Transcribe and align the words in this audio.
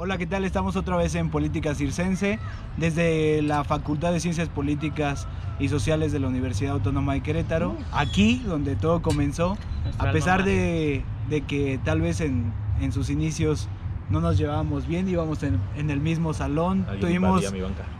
Hola, 0.00 0.16
¿qué 0.16 0.26
tal? 0.28 0.44
Estamos 0.44 0.76
otra 0.76 0.96
vez 0.96 1.16
en 1.16 1.28
Política 1.28 1.74
Circense, 1.74 2.38
desde 2.76 3.42
la 3.42 3.64
Facultad 3.64 4.12
de 4.12 4.20
Ciencias 4.20 4.48
Políticas 4.48 5.26
y 5.58 5.68
Sociales 5.70 6.12
de 6.12 6.20
la 6.20 6.28
Universidad 6.28 6.74
Autónoma 6.74 7.14
de 7.14 7.20
Querétaro, 7.20 7.76
aquí 7.90 8.40
donde 8.46 8.76
todo 8.76 9.02
comenzó, 9.02 9.58
a 9.98 10.12
pesar 10.12 10.44
de, 10.44 11.04
de 11.28 11.40
que 11.40 11.80
tal 11.84 12.00
vez 12.00 12.20
en, 12.20 12.52
en 12.80 12.92
sus 12.92 13.10
inicios 13.10 13.68
no 14.08 14.20
nos 14.20 14.38
llevábamos 14.38 14.86
bien, 14.86 15.08
íbamos 15.08 15.42
en, 15.42 15.58
en 15.76 15.90
el 15.90 15.98
mismo 16.00 16.32
salón, 16.32 16.86
tuvimos 17.00 17.40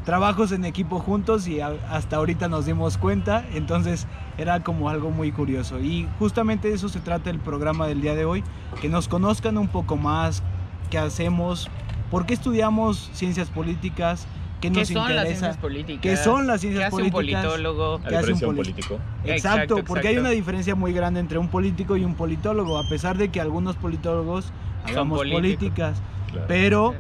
trabajos 0.05 0.53
en 0.53 0.65
equipo 0.65 1.01
juntos 1.01 1.49
y 1.49 1.61
a- 1.61 1.75
hasta 1.91 2.17
ahorita 2.17 2.47
nos 2.49 2.65
dimos 2.65 2.97
cuenta, 2.97 3.45
entonces 3.55 4.07
era 4.39 4.63
como 4.63 4.89
algo 4.89 5.11
muy 5.11 5.33
curioso. 5.33 5.81
Y 5.81 6.07
justamente 6.21 6.69
de 6.69 6.75
eso 6.75 6.89
se 6.89 7.01
trata 7.01 7.29
el 7.29 7.41
programa 7.41 7.89
del 7.89 8.01
día 8.01 8.15
de 8.15 8.25
hoy, 8.25 8.45
que 8.81 8.89
nos 8.89 9.09
conozcan 9.09 9.59
un 9.59 9.67
poco 9.69 9.97
más, 9.97 10.45
qué 10.91 10.99
hacemos, 10.99 11.69
por 12.11 12.27
qué 12.27 12.35
estudiamos 12.35 13.11
ciencias 13.13 13.49
políticas, 13.51 14.27
qué 14.61 14.71
¿Qué 14.71 14.81
nos 14.81 14.89
son 14.89 14.97
las 14.97 15.11
interesa. 15.11 15.29
ciencias 15.29 15.57
políticas? 15.59 16.03
¿Qué 16.03 16.17
son 16.17 16.47
las 16.47 16.61
¿Qué 16.61 16.69
ciencias 16.69 16.93
hace 16.93 17.03
un 17.03 17.11
políticas? 17.11 17.45
politólogo? 17.45 18.01
¿Qué 18.09 18.17
hace 18.17 18.33
un 18.33 18.41
político? 18.41 18.95
Exacto, 19.25 19.29
Exacto, 19.33 19.75
porque 19.87 20.09
hay 20.09 20.15
exacto. 20.15 20.21
una 20.21 20.31
diferencia 20.31 20.75
muy 20.75 20.93
grande 20.93 21.21
entre 21.21 21.39
un 21.39 21.49
político 21.49 21.97
y 21.97 22.05
un 22.05 22.15
politólogo, 22.15 22.79
a 22.79 22.89
pesar 22.89 23.17
de 23.19 23.29
que 23.29 23.41
algunos 23.41 23.77
politólogos 23.77 24.47
hagamos 24.85 25.19
políticas, 25.19 25.99
Claro. 26.33 26.45
pero 26.49 26.95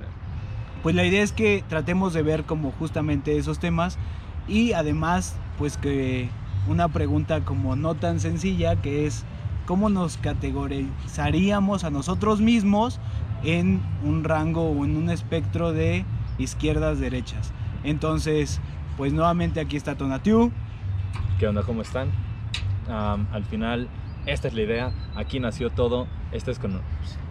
pues 0.83 0.95
la 0.95 1.05
idea 1.05 1.23
es 1.23 1.33
que 1.33 1.65
tratemos 1.69 2.15
de 2.15 2.23
ver 2.23 2.45
como 2.45 2.71
justamente 2.79 3.37
esos 3.37 3.59
temas 3.59 3.99
y 4.47 4.73
además 4.73 5.35
pues 5.59 5.77
que 5.77 6.29
una 6.69 6.89
pregunta 6.89 7.41
como 7.41 7.75
no 7.77 7.95
tan 7.95 8.21
sencilla 8.21 8.77
que 8.77 9.07
es 9.07 9.25
cómo 9.67 9.89
nos 9.91 10.17
categorizaríamos 10.19 11.85
a 11.85 11.91
nosotros 11.91 12.41
mismos 12.41 12.99
en 13.45 13.81
un 14.05 14.25
rango 14.25 14.71
o 14.71 14.85
en 14.85 14.97
un 14.97 15.11
espectro 15.11 15.73
de 15.73 16.05
izquierdas 16.39 16.99
derechas. 16.99 17.53
Entonces, 17.85 18.61
pues 18.97 19.13
nuevamente 19.13 19.61
aquí 19.61 19.77
está 19.77 19.97
Tonatiu. 19.97 20.51
¿Qué 21.39 21.47
onda? 21.47 21.63
¿Cómo 21.63 21.83
están? 21.83 22.11
Al 22.89 23.45
final, 23.45 23.89
esta 24.27 24.49
es 24.49 24.55
la 24.55 24.63
idea. 24.63 24.93
Aquí 25.15 25.41
nació 25.41 25.71
todo. 25.71 26.07
Esta 26.33 26.51
es 26.51 26.59
con 26.59 26.81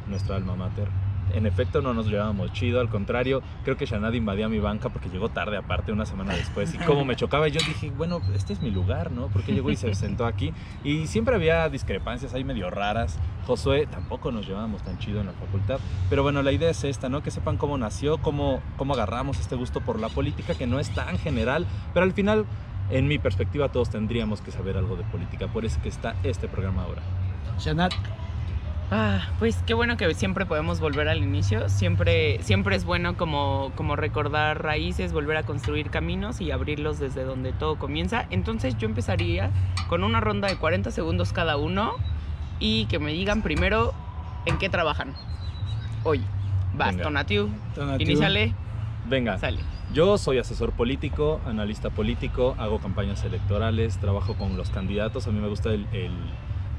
nuestra 0.07 0.35
alma 0.35 0.55
mater. 0.55 0.87
En 1.33 1.45
efecto, 1.45 1.81
no 1.81 1.93
nos 1.93 2.07
llevábamos 2.07 2.53
chido. 2.53 2.79
Al 2.79 2.89
contrario, 2.89 3.41
creo 3.63 3.77
que 3.77 3.85
Shanad 3.85 4.13
invadía 4.13 4.49
mi 4.49 4.59
banca 4.59 4.89
porque 4.89 5.09
llegó 5.09 5.29
tarde, 5.29 5.57
aparte, 5.57 5.91
una 5.91 6.05
semana 6.05 6.35
después. 6.35 6.73
Y 6.73 6.77
como 6.77 7.05
me 7.05 7.15
chocaba, 7.15 7.47
yo 7.47 7.59
dije, 7.59 7.91
bueno, 7.91 8.21
este 8.33 8.53
es 8.53 8.61
mi 8.61 8.71
lugar, 8.71 9.11
¿no? 9.11 9.27
Porque 9.27 9.53
llegó 9.53 9.69
y 9.69 9.75
se 9.75 9.93
sentó 9.95 10.25
aquí. 10.25 10.53
Y 10.83 11.07
siempre 11.07 11.35
había 11.35 11.67
discrepancias 11.69 12.33
ahí 12.33 12.43
medio 12.43 12.69
raras. 12.69 13.19
Josué 13.45 13.87
tampoco 13.87 14.31
nos 14.31 14.47
llevábamos 14.47 14.83
tan 14.83 14.97
chido 14.99 15.19
en 15.21 15.27
la 15.27 15.33
facultad. 15.33 15.79
Pero 16.09 16.23
bueno, 16.23 16.41
la 16.41 16.51
idea 16.51 16.69
es 16.69 16.83
esta, 16.83 17.09
¿no? 17.09 17.21
Que 17.23 17.31
sepan 17.31 17.57
cómo 17.57 17.77
nació, 17.77 18.17
cómo, 18.17 18.61
cómo 18.77 18.93
agarramos 18.93 19.39
este 19.39 19.55
gusto 19.55 19.81
por 19.81 19.99
la 19.99 20.09
política, 20.09 20.55
que 20.55 20.67
no 20.67 20.79
es 20.79 20.89
tan 20.93 21.17
general, 21.17 21.65
pero 21.93 22.05
al 22.05 22.13
final, 22.13 22.45
en 22.89 23.07
mi 23.07 23.19
perspectiva, 23.19 23.69
todos 23.69 23.89
tendríamos 23.89 24.41
que 24.41 24.51
saber 24.51 24.77
algo 24.77 24.95
de 24.95 25.03
política. 25.03 25.47
Por 25.47 25.65
eso 25.65 25.79
que 25.81 25.89
está 25.89 26.15
este 26.23 26.47
programa 26.47 26.83
ahora. 26.83 27.01
Shanat, 27.59 27.93
Ah, 28.89 29.19
pues 29.37 29.61
qué 29.65 29.73
bueno 29.73 29.97
que 29.97 30.13
siempre 30.13 30.45
podemos 30.45 30.79
volver 30.79 31.09
al 31.09 31.17
inicio. 31.17 31.67
Siempre, 31.67 32.41
siempre 32.41 32.75
es 32.77 32.85
bueno 32.85 33.17
como, 33.17 33.71
como 33.75 33.97
recordar 33.97 34.63
raíces, 34.63 35.11
volver 35.11 35.35
a 35.37 35.43
construir 35.43 35.89
caminos 35.89 36.39
y 36.39 36.51
abrirlos 36.51 36.97
desde 36.97 37.25
donde 37.25 37.51
todo 37.51 37.77
comienza. 37.77 38.25
Entonces 38.29 38.77
yo 38.77 38.87
empezaría 38.87 39.51
con 39.89 40.05
una 40.05 40.21
ronda 40.21 40.47
de 40.47 40.55
40 40.55 40.91
segundos 40.91 41.33
cada 41.33 41.57
uno 41.57 41.95
y 42.59 42.85
que 42.85 42.97
me 42.99 43.11
digan 43.11 43.41
primero 43.41 43.93
en 44.45 44.57
qué 44.57 44.69
trabajan 44.69 45.13
hoy. 46.03 46.21
Vas. 46.73 46.95
Tonatiu, 46.95 47.49
Tonatiu. 47.75 48.07
iníciale, 48.07 48.53
Venga, 49.09 49.37
sale. 49.37 49.59
yo 49.93 50.17
soy 50.17 50.37
asesor 50.37 50.71
político, 50.71 51.41
analista 51.45 51.89
político, 51.89 52.55
hago 52.57 52.79
campañas 52.79 53.23
electorales, 53.25 53.97
trabajo 53.97 54.35
con 54.35 54.55
los 54.55 54.69
candidatos. 54.69 55.27
A 55.27 55.31
mí 55.31 55.39
me 55.41 55.47
gusta 55.49 55.71
el, 55.73 55.87
el- 55.91 56.13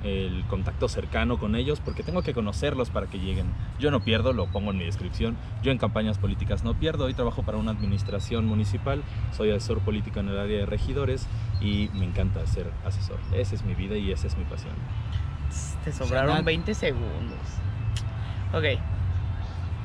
el 0.04 0.44
contacto 0.48 0.88
cercano 0.88 1.38
con 1.38 1.56
ellos 1.56 1.80
porque 1.80 2.02
tengo 2.02 2.22
que 2.22 2.34
conocerlos 2.34 2.90
para 2.90 3.06
que 3.06 3.18
lleguen. 3.18 3.46
Yo 3.78 3.90
no 3.90 4.00
pierdo, 4.00 4.32
lo 4.32 4.46
pongo 4.46 4.70
en 4.70 4.78
mi 4.78 4.84
descripción. 4.84 5.36
Yo 5.62 5.72
en 5.72 5.78
campañas 5.78 6.18
políticas 6.18 6.64
no 6.64 6.74
pierdo. 6.74 7.04
Hoy 7.04 7.14
trabajo 7.14 7.42
para 7.42 7.58
una 7.58 7.72
administración 7.72 8.46
municipal, 8.46 9.02
soy 9.36 9.50
asesor 9.50 9.80
político 9.80 10.20
en 10.20 10.28
el 10.28 10.38
área 10.38 10.58
de 10.58 10.66
regidores 10.66 11.26
y 11.60 11.90
me 11.94 12.04
encanta 12.04 12.46
ser 12.46 12.70
asesor. 12.84 13.18
Esa 13.32 13.54
es 13.54 13.64
mi 13.64 13.74
vida 13.74 13.96
y 13.96 14.12
esa 14.12 14.26
es 14.26 14.36
mi 14.36 14.44
pasión. 14.44 14.74
Te 15.84 15.92
sobraron 15.92 16.30
Shanat. 16.30 16.44
20 16.44 16.74
segundos. 16.74 17.38
Ok. 18.52 18.80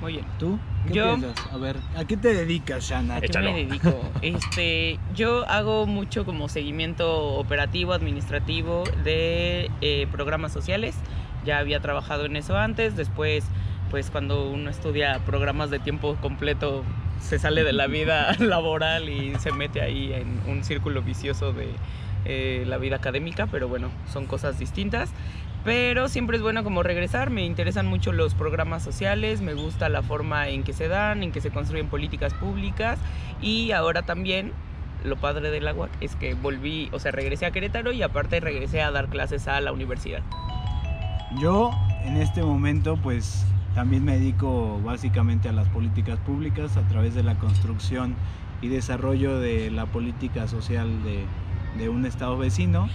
Muy 0.04 0.12
bien. 0.12 0.26
¿tú? 0.38 0.60
¿Qué 0.86 0.96
Yo- 0.96 1.16
piensas? 1.16 1.46
A 1.54 1.58
ver, 1.58 1.78
¿a 1.96 2.04
qué 2.04 2.18
te 2.18 2.34
dedicas, 2.34 2.84
Shanat? 2.84 3.20
¿A 3.20 3.22
qué 3.22 3.28
Échalo. 3.28 3.54
me 3.54 3.64
dedico? 3.64 4.12
Este, 4.22 5.00
yo 5.16 5.48
hago 5.48 5.88
mucho 5.88 6.26
como 6.26 6.50
seguimiento 6.50 7.38
operativo, 7.38 7.94
administrativo 7.94 8.84
de 9.06 9.72
eh, 9.80 10.08
programas 10.12 10.52
sociales. 10.52 10.98
Ya 11.46 11.60
había 11.60 11.80
trabajado 11.80 12.26
en 12.26 12.36
eso 12.36 12.58
antes. 12.58 12.98
Después, 12.98 13.46
pues 13.92 14.10
cuando 14.10 14.50
uno 14.52 14.70
estudia 14.70 15.20
programas 15.26 15.70
de 15.72 15.80
tiempo 15.80 16.18
completo, 16.18 16.84
se 17.22 17.40
sale 17.40 17.64
de 17.64 17.72
la 17.72 17.88
vida 17.88 18.34
laboral 18.40 19.08
y 19.08 19.40
se 19.40 19.54
mete 19.54 19.82
ahí 19.82 20.12
en 20.12 20.42
un 20.50 20.66
círculo 20.66 21.02
vicioso 21.02 21.54
de 21.54 21.70
eh, 22.26 22.66
la 22.68 22.78
vida 22.78 22.98
académica. 22.98 23.48
Pero 23.48 23.70
bueno, 23.70 23.90
son 24.12 24.26
cosas 24.28 24.60
distintas. 24.60 25.14
Pero 25.64 26.10
siempre 26.10 26.36
es 26.36 26.44
bueno 26.44 26.64
como 26.64 26.84
regresar, 26.84 27.30
me 27.30 27.46
interesan 27.46 27.88
mucho 27.88 28.12
los 28.12 28.36
programas 28.36 28.84
sociales, 28.84 29.42
me 29.42 29.54
gusta 29.54 29.88
la 29.88 30.02
forma 30.02 30.50
en 30.50 30.64
que 30.64 30.74
se 30.74 30.90
dan, 30.90 31.24
en 31.24 31.32
que 31.32 31.40
se 31.40 31.52
construyen 31.52 31.88
políticas 31.88 32.34
públicas 32.34 33.00
y 33.42 33.72
ahora 33.72 34.02
también 34.02 34.52
lo 35.06 35.16
padre 35.16 35.52
del 35.52 35.68
agua 35.68 35.90
es 36.02 36.18
que 36.18 36.34
volví, 36.34 36.90
o 36.92 37.00
sea, 37.00 37.12
regresé 37.12 37.46
a 37.46 37.52
Querétaro 37.52 37.94
y 37.94 38.04
aparte 38.04 38.42
regresé 38.42 38.82
a 38.82 38.92
dar 38.92 39.08
clases 39.08 39.48
a 39.48 39.62
la 39.62 39.72
universidad. 39.72 40.22
Yo 41.40 41.72
en 42.04 42.18
este 42.18 42.44
momento 42.44 42.98
pues 42.98 43.46
también 43.74 44.04
me 44.04 44.18
dedico 44.18 44.82
básicamente 44.84 45.48
a 45.48 45.54
las 45.54 45.70
políticas 45.70 46.20
públicas 46.20 46.76
a 46.76 46.86
través 46.90 47.16
de 47.16 47.24
la 47.24 47.36
construcción 47.36 48.16
y 48.62 48.68
desarrollo 48.68 49.40
de 49.40 49.72
la 49.72 49.86
política 49.86 50.48
social 50.48 51.04
de, 51.04 51.26
de 51.78 51.90
un 51.90 52.06
estado 52.06 52.38
vecino. 52.38 52.90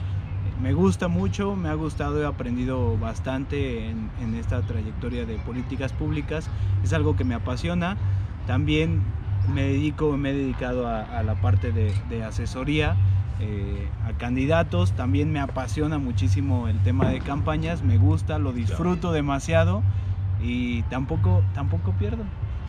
Me 0.63 0.73
gusta 0.73 1.07
mucho, 1.07 1.55
me 1.55 1.69
ha 1.69 1.75
gustado, 1.75 2.21
he 2.21 2.27
aprendido 2.27 2.99
bastante 2.99 3.89
en, 3.89 4.11
en 4.21 4.35
esta 4.35 4.61
trayectoria 4.63 5.25
de 5.25 5.39
políticas 5.39 5.93
públicas. 5.93 6.51
Es 6.83 6.93
algo 6.93 7.15
que 7.15 7.25
me 7.25 7.35
apasiona. 7.35 7.97
También 8.47 9.03
me 9.55 9.63
dedico, 9.63 10.17
me 10.17 10.31
he 10.31 10.35
dedicado 10.35 10.89
a, 10.89 11.03
a 11.03 11.23
la 11.23 11.41
parte 11.41 11.71
de, 11.71 11.95
de 12.11 12.25
asesoría 12.25 12.97
eh, 13.41 13.89
a 14.05 14.13
candidatos. 14.15 14.93
También 14.93 15.31
me 15.31 15.39
apasiona 15.39 15.99
muchísimo 15.99 16.67
el 16.67 16.79
tema 16.81 17.09
de 17.09 17.21
campañas, 17.21 17.83
me 17.83 17.97
gusta, 17.97 18.39
lo 18.39 18.53
disfruto 18.53 19.13
demasiado 19.13 19.83
y 20.43 20.83
tampoco, 20.83 21.43
tampoco 21.55 21.93
pierdo. 21.93 22.25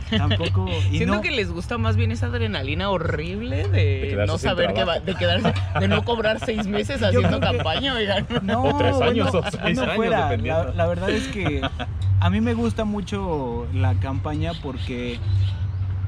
Tampoco. 0.09 0.67
Y 0.91 0.97
Siento 0.97 1.15
no, 1.15 1.21
que 1.21 1.31
les 1.31 1.51
gusta 1.51 1.77
más 1.77 1.95
bien 1.95 2.11
esa 2.11 2.27
adrenalina 2.27 2.89
horrible 2.89 3.67
De 3.67 4.23
no 4.25 4.37
saber 4.37 4.73
que 4.73 4.83
va, 4.83 4.99
de 4.99 5.13
quedarse, 5.15 5.53
de 5.79 5.87
no 5.87 6.03
cobrar 6.03 6.39
seis 6.43 6.65
meses 6.67 7.01
haciendo 7.03 7.39
que- 7.39 7.45
campaña, 7.45 7.93
oigan. 7.93 8.25
no, 8.43 8.63
O 8.63 8.77
tres 8.77 8.99
años, 9.01 9.31
bueno, 9.31 9.47
o 9.47 9.51
seis 9.51 9.77
no 9.77 9.83
años, 9.83 9.95
fuera. 9.95 10.19
La, 10.19 10.25
dependiendo. 10.29 10.73
la 10.73 10.87
verdad 10.87 11.09
es 11.11 11.27
que 11.27 11.61
a 12.19 12.29
mí 12.29 12.41
me 12.41 12.53
gusta 12.53 12.85
mucho 12.85 13.67
la 13.73 13.93
campaña 13.95 14.51
porque 14.63 15.19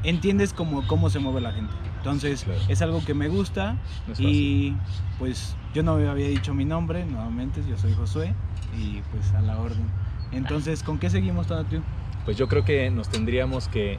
entiendes 0.03 0.53
cómo, 0.53 0.85
cómo 0.87 1.09
se 1.09 1.19
mueve 1.19 1.41
la 1.41 1.51
gente. 1.51 1.73
Entonces 1.97 2.43
Claro. 2.43 2.59
es 2.67 2.81
algo 2.81 3.05
que 3.05 3.13
me 3.13 3.27
gusta 3.27 3.75
No 4.07 4.13
y 4.17 4.75
pues 5.19 5.55
yo 5.75 5.83
no 5.83 5.91
había 5.93 6.27
dicho 6.27 6.53
mi 6.55 6.65
nombre, 6.65 7.05
nuevamente 7.05 7.61
yo 7.69 7.77
soy 7.77 7.93
Josué 7.93 8.33
y 8.75 9.01
pues 9.11 9.31
a 9.33 9.41
la 9.41 9.59
orden. 9.59 9.85
Entonces, 10.31 10.81
¿con 10.81 10.97
qué 10.97 11.09
seguimos, 11.09 11.45
Tonatiu? 11.47 11.81
Pues 12.25 12.37
yo 12.37 12.47
creo 12.47 12.63
que 12.65 12.89
nos 12.91 13.09
tendríamos 13.09 13.67
que, 13.67 13.97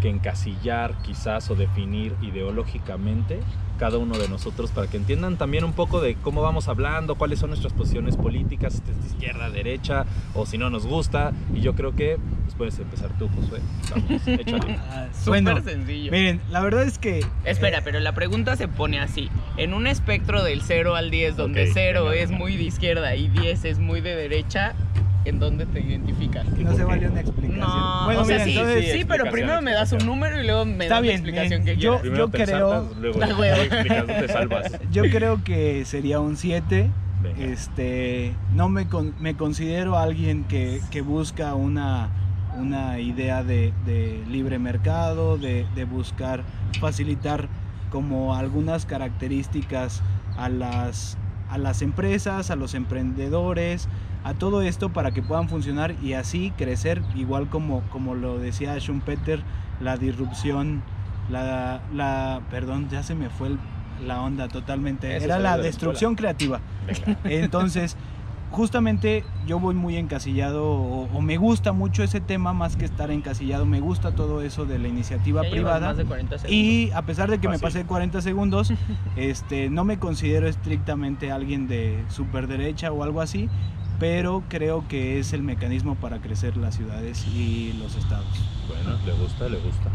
que 0.00 0.08
encasillar 0.08 0.94
quizás 1.02 1.50
o 1.50 1.54
definir 1.54 2.14
ideológicamente 2.22 3.40
cada 3.78 3.98
uno 3.98 4.16
de 4.16 4.28
nosotros 4.28 4.70
para 4.70 4.86
que 4.86 4.96
entiendan 4.96 5.36
también 5.36 5.64
un 5.64 5.72
poco 5.72 6.00
de 6.00 6.14
cómo 6.14 6.42
vamos 6.42 6.68
hablando, 6.68 7.16
cuáles 7.16 7.40
son 7.40 7.50
nuestras 7.50 7.72
posiciones 7.72 8.16
políticas, 8.16 8.74
si 8.74 8.90
es 8.90 9.00
de 9.02 9.06
izquierda, 9.08 9.50
derecha 9.50 10.04
o 10.34 10.46
si 10.46 10.58
no 10.58 10.70
nos 10.70 10.86
gusta. 10.86 11.32
Y 11.52 11.60
yo 11.60 11.74
creo 11.74 11.92
que 11.96 12.16
pues 12.44 12.54
puedes 12.54 12.78
empezar 12.78 13.10
tú, 13.18 13.28
Josué. 13.34 13.58
Vamos, 13.90 14.28
échale. 14.28 14.78
Ah, 14.78 15.08
bueno, 15.26 15.60
sencillo. 15.60 16.12
miren, 16.12 16.40
la 16.50 16.60
verdad 16.60 16.84
es 16.84 16.98
que 16.98 17.26
Espera, 17.44 17.78
eh, 17.78 17.82
pero 17.84 17.98
la 17.98 18.14
pregunta 18.14 18.54
se 18.54 18.68
pone 18.68 19.00
así. 19.00 19.28
En 19.56 19.74
un 19.74 19.88
espectro 19.88 20.44
del 20.44 20.62
0 20.62 20.94
al 20.94 21.10
10, 21.10 21.36
donde 21.36 21.64
Ok, 21.64 21.70
0 21.74 22.04
venga, 22.04 22.14
es 22.22 22.28
venga. 22.28 22.38
muy 22.38 22.56
de 22.56 22.62
izquierda 22.62 23.16
y 23.16 23.26
10 23.26 23.64
es 23.64 23.78
muy 23.80 24.00
de 24.00 24.14
derecha, 24.14 24.74
¿en 25.24 25.38
dónde 25.38 25.66
te 25.66 25.80
identificas? 25.80 26.46
no 26.58 26.74
se 26.74 26.84
vale 26.84 27.08
una 27.08 27.20
explicación. 27.20 27.60
No, 27.60 28.04
bueno, 28.04 28.20
o 28.20 28.24
sea, 28.24 28.34
miren, 28.38 28.48
sí, 28.52 28.58
entonces, 28.58 28.92
sí, 28.92 29.04
pero 29.06 29.30
primero 29.30 29.62
me 29.62 29.72
das 29.72 29.92
un 29.92 30.04
número 30.06 30.40
y 30.40 30.44
luego 30.46 30.64
me 30.64 30.84
Está 30.84 30.94
das 30.96 31.02
bien, 31.02 31.14
la 31.14 31.18
explicación 31.20 31.64
que 31.64 31.76
yo- 31.76 31.96
te 31.96 32.44
creo- 32.44 32.94
luego 33.00 33.18
La 33.20 33.62
explicas, 33.64 34.06
te 34.06 34.28
salvas. 34.28 34.72
yo 34.92 35.02
creo 35.04 35.42
que 35.42 35.84
sería 35.84 36.20
un 36.20 36.36
7. 36.36 36.90
Venga. 37.22 37.42
Este, 37.42 38.34
no 38.54 38.68
me, 38.68 38.86
con- 38.86 39.14
me 39.18 39.34
considero 39.34 39.96
alguien 39.96 40.44
que, 40.44 40.80
que 40.90 41.00
busca 41.00 41.54
una, 41.54 42.10
una 42.58 43.00
idea 43.00 43.42
de, 43.42 43.72
de 43.86 44.22
libre 44.28 44.58
mercado, 44.58 45.38
de, 45.38 45.66
de 45.74 45.84
buscar 45.86 46.42
facilitar 46.80 47.48
como 47.90 48.34
algunas 48.34 48.84
características 48.84 50.02
a 50.36 50.50
las, 50.50 51.16
a 51.48 51.56
las 51.56 51.80
empresas, 51.80 52.50
a 52.50 52.56
los 52.56 52.74
emprendedores, 52.74 53.88
a 54.24 54.34
todo 54.34 54.62
esto 54.62 54.88
para 54.92 55.10
que 55.12 55.22
puedan 55.22 55.48
funcionar 55.48 55.94
y 56.02 56.14
así 56.14 56.50
crecer, 56.56 57.02
igual 57.14 57.48
como, 57.48 57.82
como 57.90 58.14
lo 58.14 58.38
decía 58.38 58.78
Schumpeter, 58.78 59.42
la 59.80 59.96
disrupción, 59.96 60.82
la, 61.30 61.80
la 61.94 62.40
perdón, 62.50 62.88
ya 62.90 63.02
se 63.02 63.14
me 63.14 63.28
fue 63.30 63.48
el- 63.48 63.58
la 64.06 64.20
onda 64.22 64.48
totalmente, 64.48 65.14
Eso 65.16 65.26
era 65.26 65.38
la 65.38 65.52
de 65.52 65.58
la 65.58 65.62
destrucción 65.64 66.14
creativa. 66.16 66.60
Venga. 66.86 67.18
Entonces, 67.24 67.96
justamente 68.50 69.24
yo 69.46 69.58
voy 69.60 69.74
muy 69.74 69.96
encasillado 69.96 70.64
o, 70.64 71.08
o 71.12 71.20
me 71.20 71.36
gusta 71.36 71.72
mucho 71.72 72.02
ese 72.02 72.20
tema 72.20 72.52
más 72.52 72.76
que 72.76 72.84
estar 72.84 73.10
encasillado, 73.10 73.66
me 73.66 73.80
gusta 73.80 74.12
todo 74.12 74.42
eso 74.42 74.64
de 74.64 74.78
la 74.78 74.88
iniciativa 74.88 75.42
Ya 75.44 75.50
privada. 75.50 75.88
más 75.88 75.96
de 75.96 76.04
40 76.04 76.38
segundos. 76.38 76.50
Y 76.56 76.90
a 76.92 77.02
pesar 77.02 77.30
de 77.30 77.38
que 77.38 77.48
me 77.48 77.58
Fácil. 77.58 77.80
pasé 77.80 77.86
40 77.86 78.20
segundos, 78.22 78.72
este, 79.16 79.70
no 79.70 79.84
me 79.84 79.98
considero 79.98 80.48
estrictamente 80.48 81.30
alguien 81.32 81.66
de 81.68 82.02
super 82.08 82.46
derecha 82.46 82.90
o 82.92 83.02
algo 83.02 83.20
así, 83.20 83.48
pero 83.98 84.42
creo 84.48 84.86
que 84.88 85.18
es 85.18 85.32
el 85.32 85.42
mecanismo 85.42 85.94
para 85.94 86.18
crecer 86.18 86.56
las 86.56 86.74
ciudades 86.74 87.26
y 87.34 87.72
los 87.74 87.94
estados. 87.96 88.26
Bueno, 88.68 88.98
le 89.04 89.12
gusta, 89.12 89.48
le 89.48 89.58
gusta. 89.58 89.90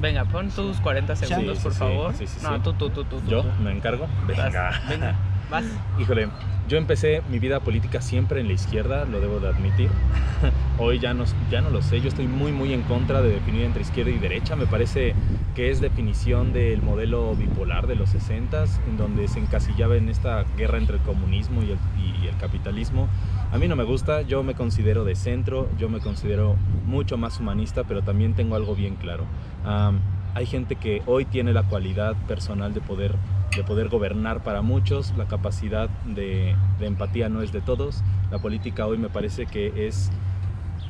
Venga, 0.00 0.24
pon 0.24 0.48
tus 0.50 0.78
40 0.80 1.16
segundos, 1.16 1.58
Sí, 1.58 1.62
por 1.64 1.72
sí, 1.72 1.78
favor. 1.78 2.14
sí, 2.14 2.26
sí, 2.26 2.38
no, 2.42 2.56
sí. 2.56 2.62
tú, 2.62 2.72
tú, 2.74 2.90
tú, 2.90 3.04
tú. 3.04 3.20
tú, 3.20 3.26
¿Yo 3.28 3.42
tú. 3.42 3.62
me 3.62 3.72
encargo? 3.72 4.06
Venga. 4.26 4.70
venga, 4.88 5.14
vas. 5.50 5.64
Híjole, 5.98 6.28
yo 6.68 6.76
empecé 6.76 7.22
mi 7.30 7.38
vida 7.38 7.60
política 7.60 8.00
siempre 8.00 8.40
en 8.40 8.46
la 8.48 8.52
izquierda, 8.52 9.04
lo 9.06 9.20
debo 9.20 9.40
de 9.40 9.48
admitir. 9.48 9.88
Hoy 10.78 10.98
ya 10.98 11.14
no, 11.14 11.24
ya 11.50 11.60
no 11.60 11.70
lo 11.70 11.82
sé, 11.82 12.00
yo 12.00 12.08
estoy 12.08 12.28
muy 12.28 12.52
muy 12.52 12.72
en 12.72 12.82
contra 12.82 13.22
de 13.22 13.30
definir 13.30 13.62
entre 13.62 13.82
izquierda 13.82 14.10
y 14.10 14.18
derecha. 14.18 14.54
Me 14.54 14.66
parece 14.66 15.14
que 15.54 15.70
es 15.70 15.80
definición 15.80 16.52
del 16.52 16.82
modelo 16.82 17.34
bipolar 17.34 17.86
de 17.86 17.96
los 17.96 18.10
60 18.10 18.64
en 18.88 18.96
donde 18.96 19.28
se 19.28 19.40
encasillaba 19.40 19.96
en 19.96 20.08
esta 20.08 20.44
guerra 20.56 20.78
entre 20.78 20.96
el 20.96 21.02
comunismo 21.02 21.62
y 21.62 21.72
el, 21.72 21.78
y 22.22 22.26
el 22.26 22.36
capitalismo. 22.36 23.08
A 23.50 23.58
mí 23.58 23.66
no 23.66 23.76
me 23.76 23.84
gusta, 23.84 24.22
yo 24.22 24.42
me 24.42 24.54
considero 24.54 25.04
de 25.04 25.14
centro, 25.14 25.68
yo 25.78 25.88
me 25.88 26.00
considero 26.00 26.56
mucho 26.86 27.16
más 27.16 27.40
humanista, 27.40 27.84
pero 27.84 28.02
también 28.02 28.34
tengo 28.34 28.56
algo 28.56 28.74
bien 28.74 28.96
claro. 28.96 29.24
Am, 29.64 30.00
hay 30.34 30.46
gente 30.46 30.76
que 30.76 31.02
hoy 31.06 31.24
tiene 31.24 31.52
la 31.52 31.62
cualidad 31.62 32.14
personal 32.26 32.74
de 32.74 32.80
poder 32.80 33.16
de 33.56 33.64
poder 33.64 33.88
gobernar 33.88 34.42
para 34.42 34.62
muchos, 34.62 35.12
la 35.16 35.26
capacidad 35.26 35.88
de, 36.04 36.54
de 36.78 36.86
empatía 36.86 37.28
no 37.28 37.42
es 37.42 37.52
de 37.52 37.60
todos. 37.60 38.02
La 38.30 38.38
política 38.38 38.86
hoy 38.86 38.98
me 38.98 39.08
parece 39.08 39.46
que 39.46 39.86
es, 39.88 40.10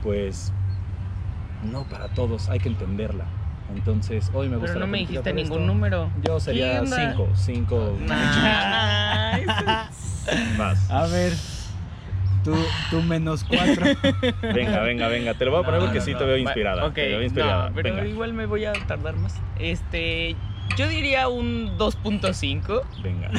pues, 0.03 0.53
no 1.63 1.85
para 1.85 2.09
todos, 2.09 2.49
hay 2.49 2.59
que 2.61 2.69
entenderla. 2.69 3.25
Entonces, 3.75 4.31
hoy 4.33 4.49
me 4.49 4.57
gusta. 4.57 4.73
Pero 4.73 4.81
no 4.81 4.87
la 4.87 4.93
me 4.93 4.99
dijiste 4.99 5.33
ningún 5.33 5.61
esto. 5.63 5.67
número. 5.67 6.11
Yo 6.23 6.41
sería 6.41 6.85
cinco, 6.87 7.29
cinco 7.35 7.97
Nice. 8.01 8.09
más. 10.57 10.91
A 10.91 11.07
ver, 11.07 11.33
tú, 12.45 12.55
tú 12.91 13.03
menos 13.03 13.45
cuatro. 13.45 13.85
Venga, 14.55 14.81
venga, 14.81 15.09
venga. 15.09 15.35
Te 15.35 15.45
lo 15.45 15.51
voy 15.53 15.61
a 15.61 15.65
poner 15.65 15.81
No, 15.81 15.87
porque 15.87 15.99
no, 15.99 16.05
sí 16.05 16.13
no. 16.13 16.19
te 16.19 16.25
veo 16.25 16.37
inspirada. 16.39 16.87
ok, 16.87 16.95
te 16.95 17.09
veo 17.09 17.23
inspirada. 17.23 17.69
no, 17.69 17.75
pero 17.75 17.95
venga, 17.95 18.07
igual 18.09 18.33
me 18.33 18.47
voy 18.47 18.65
a 18.65 18.73
tardar 18.73 19.17
más. 19.17 19.35
Este, 19.59 20.35
yo 20.79 20.89
diría 20.89 21.27
un 21.27 21.77
2.5 21.77 22.83
venga. 23.03 23.31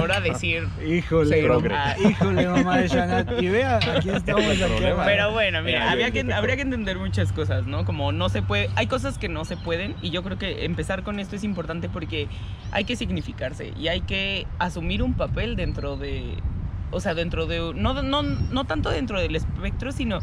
Con 0.00 0.10
a 0.10 0.20
decir. 0.20 0.66
Híjole. 0.88 1.46
Ah, 1.70 1.94
híjole, 1.98 2.48
mamá 2.48 2.78
de 2.78 2.88
Shanat. 2.88 3.42
Y 3.42 3.48
vea, 3.48 3.76
aquí 3.76 4.08
estamos. 4.08 4.42
Aquí. 4.42 4.84
Pero 5.04 5.32
bueno, 5.32 5.60
mira, 5.60 5.90
habría 5.90 6.10
que, 6.12 6.20
habría 6.32 6.56
que 6.56 6.62
entender 6.62 6.98
muchas 6.98 7.30
cosas, 7.32 7.66
¿no? 7.66 7.84
Como 7.84 8.10
no 8.10 8.30
se 8.30 8.40
puede, 8.40 8.70
hay 8.74 8.86
cosas 8.86 9.18
que 9.18 9.28
no 9.28 9.44
se 9.44 9.58
pueden 9.58 9.94
y 10.00 10.08
yo 10.08 10.22
creo 10.22 10.38
que 10.38 10.64
empezar 10.64 11.02
con 11.02 11.20
esto 11.20 11.36
es 11.36 11.44
importante 11.44 11.90
porque 11.90 12.26
hay 12.72 12.84
que 12.84 12.96
significarse 12.96 13.74
y 13.78 13.88
hay 13.88 14.00
que 14.00 14.46
asumir 14.58 15.02
un 15.02 15.12
papel 15.12 15.56
dentro 15.56 15.98
de, 15.98 16.38
o 16.90 17.00
sea, 17.00 17.12
dentro 17.14 17.44
de, 17.44 17.74
no, 17.74 18.02
no, 18.02 18.22
no 18.22 18.64
tanto 18.64 18.88
dentro 18.88 19.20
del 19.20 19.36
espectro, 19.36 19.92
sino 19.92 20.20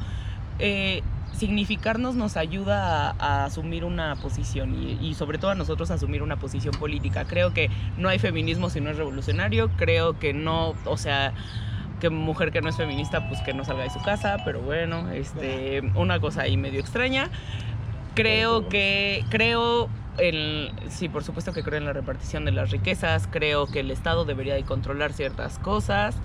eh, 0.57 1.03
significarnos 1.33 2.15
nos 2.15 2.37
ayuda 2.37 3.11
a, 3.11 3.15
a 3.19 3.45
asumir 3.45 3.85
una 3.85 4.15
posición 4.15 4.75
y, 4.81 4.97
y 5.01 5.13
sobre 5.13 5.37
todo 5.37 5.51
a 5.51 5.55
nosotros 5.55 5.91
asumir 5.91 6.23
una 6.23 6.37
posición 6.37 6.73
política. 6.75 7.25
Creo 7.25 7.53
que 7.53 7.69
no 7.97 8.09
hay 8.09 8.19
feminismo 8.19 8.69
si 8.69 8.81
no 8.81 8.89
es 8.89 8.97
revolucionario, 8.97 9.69
creo 9.77 10.17
que 10.17 10.33
no, 10.33 10.73
o 10.85 10.97
sea 10.97 11.33
que 11.99 12.09
mujer 12.09 12.51
que 12.51 12.61
no 12.61 12.69
es 12.69 12.77
feminista, 12.77 13.27
pues 13.27 13.41
que 13.41 13.53
no 13.53 13.65
salga 13.65 13.83
de 13.83 13.89
su 13.89 14.01
casa, 14.01 14.37
pero 14.45 14.61
bueno, 14.61 15.09
este, 15.09 15.81
una 15.95 16.19
cosa 16.19 16.43
ahí 16.43 16.57
medio 16.57 16.79
extraña. 16.79 17.29
Creo 18.13 18.67
que, 18.67 19.23
creo, 19.29 19.89
en, 20.17 20.71
sí, 20.89 21.09
por 21.09 21.23
supuesto 21.23 21.53
que 21.53 21.63
creo 21.63 21.77
en 21.77 21.85
la 21.85 21.93
repartición 21.93 22.45
de 22.45 22.51
las 22.51 22.71
riquezas, 22.71 23.27
creo 23.31 23.67
que 23.67 23.81
el 23.81 23.91
Estado 23.91 24.25
debería 24.25 24.55
de 24.55 24.63
controlar 24.63 25.13
ciertas 25.13 25.59
cosas, 25.59 26.15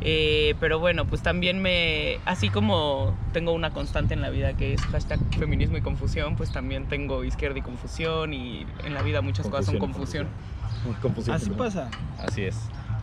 eh, 0.00 0.54
pero 0.60 0.78
bueno, 0.78 1.06
pues 1.06 1.22
también 1.22 1.60
me, 1.60 2.18
así 2.24 2.50
como 2.50 3.14
tengo 3.32 3.52
una 3.52 3.70
constante 3.70 4.14
en 4.14 4.20
la 4.20 4.30
vida 4.30 4.52
que 4.54 4.74
es 4.74 4.82
hashtag 4.82 5.18
feminismo 5.36 5.76
y 5.76 5.80
confusión, 5.80 6.36
pues 6.36 6.52
también 6.52 6.86
tengo 6.86 7.24
izquierda 7.24 7.58
y 7.58 7.62
confusión 7.62 8.32
y 8.32 8.64
en 8.84 8.94
la 8.94 9.02
vida 9.02 9.22
muchas 9.22 9.48
cosas 9.48 9.66
son 9.66 9.78
confusión. 9.78 10.28
Confusión. 11.02 11.34
Así 11.34 11.50
perdón. 11.50 11.66
pasa. 11.66 11.90
Así 12.18 12.44
es. 12.44 12.56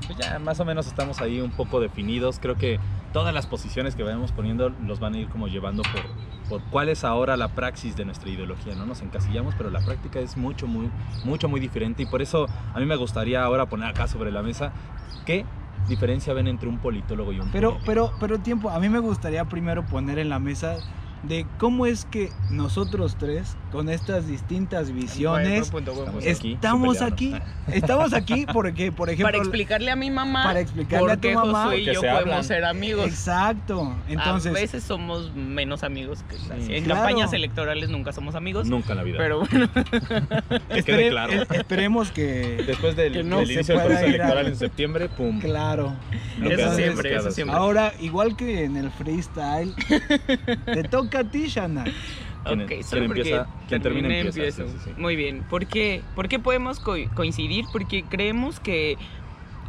Pues 0.08 0.18
ya 0.18 0.40
más 0.40 0.60
o 0.60 0.66
menos 0.66 0.88
estamos 0.88 1.20
ahí 1.20 1.42
un 1.42 1.52
poco 1.52 1.82
definidos. 1.82 2.40
Creo 2.40 2.56
que 2.56 2.80
todas 3.12 3.34
las 3.34 3.48
posiciones 3.48 3.96
que 3.96 4.04
vayamos 4.04 4.32
poniendo 4.32 4.70
los 4.70 5.00
van 5.00 5.14
a 5.14 5.18
ir 5.18 5.28
como 5.28 5.48
llevando 5.48 5.84
por, 5.84 6.02
por 6.48 6.70
cuál 6.72 6.90
es 6.90 7.04
ahora 7.04 7.36
la 7.36 7.50
praxis 7.50 7.96
de 7.96 8.06
nuestra 8.06 8.30
ideología. 8.30 8.76
No 8.76 8.86
nos 8.86 9.02
encasillamos, 9.02 9.56
pero 9.58 9.70
la 9.70 9.82
práctica 9.82 10.20
es 10.20 10.38
mucho, 10.38 10.68
muy, 10.68 10.90
mucho, 11.26 11.50
muy 11.50 11.60
diferente. 11.60 12.04
Y 12.04 12.06
por 12.06 12.22
eso 12.22 12.48
a 12.74 12.80
mí 12.80 12.86
me 12.86 12.96
gustaría 12.96 13.44
ahora 13.44 13.66
poner 13.66 13.90
acá 13.90 14.08
sobre 14.08 14.32
la 14.32 14.42
mesa 14.42 14.72
qué 15.26 15.46
diferencia 15.88 16.34
ven 16.34 16.48
entre 16.48 16.70
un 16.70 16.80
politólogo 16.80 17.34
y 17.34 17.40
un 17.40 17.50
Pero, 17.52 17.70
político. 17.70 17.86
pero, 17.86 18.12
pero 18.20 18.40
tiempo, 18.40 18.70
a 18.70 18.80
mí 18.80 18.90
me 18.90 19.00
gustaría 19.00 19.46
primero 19.46 19.84
poner 19.84 20.20
en 20.20 20.30
la 20.30 20.40
mesa 20.40 20.78
de 21.24 21.46
cómo 21.58 21.86
es 21.88 22.06
que 22.06 22.30
nosotros 22.52 23.16
tres, 23.20 23.56
con 23.72 23.90
estas 23.90 24.28
distintas 24.28 24.92
visiones, 24.92 25.72
Buen 25.72 25.84
punto, 25.86 26.04
buen 26.14 26.28
Estamos 26.28 26.28
punto. 26.28 26.36
aquí, 26.36 26.54
estamos 26.54 27.02
aquí, 27.02 27.26
pelearnos. 27.32 27.68
estamos 27.76 28.14
aquí 28.14 28.46
porque, 28.54 28.92
por 28.92 29.10
ejemplo, 29.10 29.26
para 29.28 29.38
explicarle 29.40 29.92
a 29.92 29.96
mi 29.96 30.12
mamá 30.12 30.44
para 30.44 30.60
explicarle 30.60 31.12
a 31.14 31.18
tu 31.18 31.32
mamá 31.32 31.64
Josué 31.64 31.80
y 31.82 31.86
yo 31.86 31.94
se 31.94 32.00
podemos 32.02 32.20
hablan. 32.22 32.44
ser 32.44 32.64
amigos. 32.66 33.08
exacto, 33.08 33.96
entonces, 34.08 34.52
a 34.52 34.54
veces 34.54 34.84
somos 34.84 35.34
menos 35.36 35.84
amigos 35.84 36.24
que 36.30 36.36
Sí. 36.38 36.76
en 36.76 36.84
Claro. 36.84 37.02
campañas 37.02 37.34
electorales 37.34 37.90
nunca 37.90 38.12
somos 38.14 38.36
amigos. 38.36 38.68
Nunca 38.68 38.92
en 38.94 38.98
la 38.98 39.04
vida. 39.04 39.18
Pero 39.18 39.40
bueno, 39.40 39.68
que 40.74 40.84
quede 40.84 41.10
claro. 41.10 41.34
esperemos 41.52 42.12
que, 42.12 42.64
Después 42.68 42.96
del, 42.96 43.14
que 43.14 43.24
no 43.24 43.40
del 43.40 43.52
inicio 43.52 43.76
del 43.78 43.86
proceso 43.86 44.06
a- 44.06 44.10
electoral 44.10 44.48
en 44.48 44.56
septiembre, 44.56 45.10
pum. 45.10 45.40
claro. 45.40 45.94
no 46.38 46.50
Eso 46.52 46.76
siempre. 46.76 47.18
Ahora, 47.52 47.94
igual 48.00 48.36
que 48.38 48.64
en 48.66 48.78
el 48.78 48.92
freestyle, 48.92 49.74
te 50.66 50.84
toca 50.84 51.15
a 51.20 51.24
ti, 51.24 51.48
Shana. 51.48 51.84
¿Quién- 52.46 52.62
ok, 52.62 52.68
quién 52.68 52.84
solo 52.84 53.06
porque 53.08 53.22
empieza? 53.22 53.48
¿Quién 53.68 53.82
termina, 53.82 54.08
empieza? 54.08 54.28
empiezo. 54.40 54.68
Sí, 54.68 54.74
sí, 54.74 54.80
sí. 54.96 55.02
Muy 55.02 55.16
bien. 55.16 55.44
¿Por 55.50 55.66
qué? 55.66 56.02
¿Por 56.16 56.28
qué 56.28 56.40
podemos 56.40 56.80
co- 56.80 56.96
coincidir? 57.16 57.66
Porque 57.72 58.04
creemos 58.04 58.60
que 58.60 58.98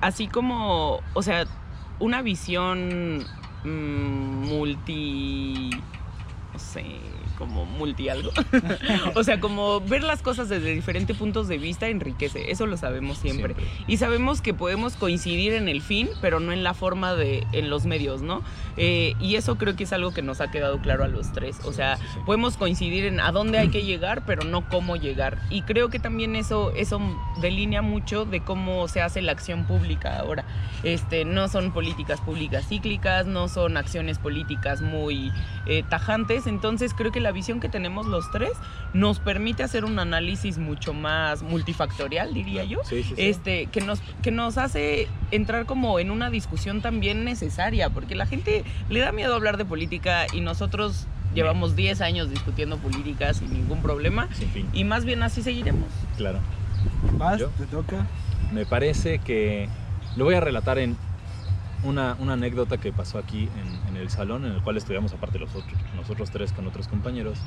así 0.00 0.26
como, 0.28 1.00
o 1.14 1.22
sea, 1.22 1.46
una 1.98 2.20
visión 2.22 3.20
mm, 3.64 4.46
multi, 4.48 5.70
no 6.52 6.58
sé, 6.58 6.84
como 7.36 7.64
multi 7.64 8.08
algo. 8.08 8.30
o 9.14 9.22
sea, 9.24 9.40
como 9.40 9.80
ver 9.80 10.02
las 10.02 10.22
cosas 10.22 10.48
desde 10.48 10.74
diferentes 10.74 11.16
puntos 11.16 11.48
de 11.48 11.58
vista 11.58 11.88
enriquece. 11.88 12.50
Eso 12.50 12.66
lo 12.66 12.76
sabemos 12.76 13.18
siempre. 13.18 13.54
Y 13.86 13.98
sabemos 13.98 14.40
que 14.40 14.54
podemos 14.54 14.94
coincidir 14.96 15.52
en 15.52 15.68
el 15.68 15.82
fin, 15.82 16.08
pero 16.20 16.40
no 16.40 16.52
en 16.52 16.62
la 16.64 16.74
forma 16.74 17.14
de, 17.14 17.46
en 17.52 17.70
los 17.70 17.86
medios, 17.86 18.22
¿no? 18.22 18.42
Eh, 18.76 19.14
y 19.20 19.36
eso 19.36 19.56
creo 19.56 19.76
que 19.76 19.84
es 19.84 19.92
algo 19.92 20.12
que 20.12 20.22
nos 20.22 20.40
ha 20.40 20.50
quedado 20.50 20.78
claro 20.80 21.04
a 21.04 21.08
los 21.08 21.32
tres. 21.32 21.58
O 21.64 21.70
Sí, 21.70 21.76
sea, 21.76 21.96
sí, 21.96 22.02
sí. 22.14 22.20
podemos 22.24 22.56
coincidir 22.56 23.04
en 23.04 23.20
a 23.20 23.32
dónde 23.32 23.58
hay 23.58 23.68
que 23.70 23.82
llegar, 23.84 24.24
pero 24.26 24.44
no 24.44 24.68
cómo 24.68 24.96
llegar. 24.96 25.38
Y 25.50 25.62
creo 25.62 25.88
que 25.90 25.98
también 25.98 26.36
eso, 26.36 26.72
eso 26.72 27.00
delinea 27.40 27.82
mucho 27.82 28.24
de 28.24 28.40
cómo 28.40 28.88
se 28.88 29.00
hace 29.02 29.20
la 29.22 29.32
acción 29.32 29.64
pública 29.66 30.18
ahora. 30.18 30.44
Este, 30.82 31.24
no 31.24 31.48
son 31.48 31.72
políticas 31.72 32.20
públicas 32.20 32.66
cíclicas, 32.68 33.26
no 33.26 33.48
son 33.48 33.76
acciones 33.76 34.18
políticas 34.18 34.80
muy 34.82 35.32
eh, 35.66 35.82
tajantes. 35.88 36.46
Entonces 36.46 36.94
creo 36.94 37.12
que 37.12 37.20
la 37.26 37.32
visión 37.32 37.58
que 37.58 37.68
tenemos 37.68 38.06
los 38.06 38.30
tres 38.30 38.52
nos 38.94 39.18
permite 39.18 39.64
hacer 39.64 39.84
un 39.84 39.98
análisis 39.98 40.58
mucho 40.58 40.94
más 40.94 41.42
multifactorial, 41.42 42.32
diría 42.32 42.62
yo 42.62 42.78
Sí, 42.84 43.02
sí, 43.02 43.14
sí. 43.16 43.22
este, 43.26 43.66
que, 43.66 43.80
nos, 43.80 44.00
que 44.22 44.30
nos 44.30 44.58
hace 44.58 45.08
entrar 45.32 45.66
como 45.66 45.98
en 45.98 46.12
una 46.12 46.30
discusión 46.30 46.82
también 46.82 47.24
necesaria, 47.24 47.90
porque 47.90 48.14
la 48.14 48.26
gente 48.26 48.62
le 48.88 49.00
da 49.00 49.10
miedo 49.10 49.34
hablar 49.34 49.56
de 49.56 49.64
política 49.64 50.26
y 50.32 50.40
nosotros 50.40 51.08
llevamos 51.34 51.74
10 51.74 52.00
años 52.00 52.30
discutiendo 52.30 52.78
política 52.78 53.34
sin 53.34 53.52
ningún 53.52 53.82
problema 53.82 54.28
Sin 54.32 54.48
fin. 54.50 54.68
y 54.72 54.84
más 54.84 55.04
bien 55.04 55.22
así 55.24 55.42
seguiremos. 55.42 55.88
Vas, 57.18 57.40
¿Yo? 57.40 57.48
te 57.58 57.66
toca. 57.66 58.06
Me 58.52 58.64
parece 58.66 59.18
que 59.18 59.68
lo 60.16 60.24
voy 60.24 60.34
a 60.34 60.40
relatar 60.40 60.78
en 60.78 60.96
una, 61.82 62.16
una 62.18 62.34
anécdota 62.34 62.78
que 62.78 62.92
pasó 62.92 63.18
aquí 63.18 63.48
en, 63.60 63.88
en 63.88 63.96
el 64.00 64.10
salón, 64.10 64.44
en 64.44 64.52
el 64.52 64.62
cual 64.62 64.76
estudiamos 64.76 65.12
aparte 65.12 65.38
los 65.38 65.54
otros, 65.54 65.78
nosotros 65.94 66.30
tres 66.30 66.52
con 66.52 66.66
otros 66.66 66.88
compañeros. 66.88 67.38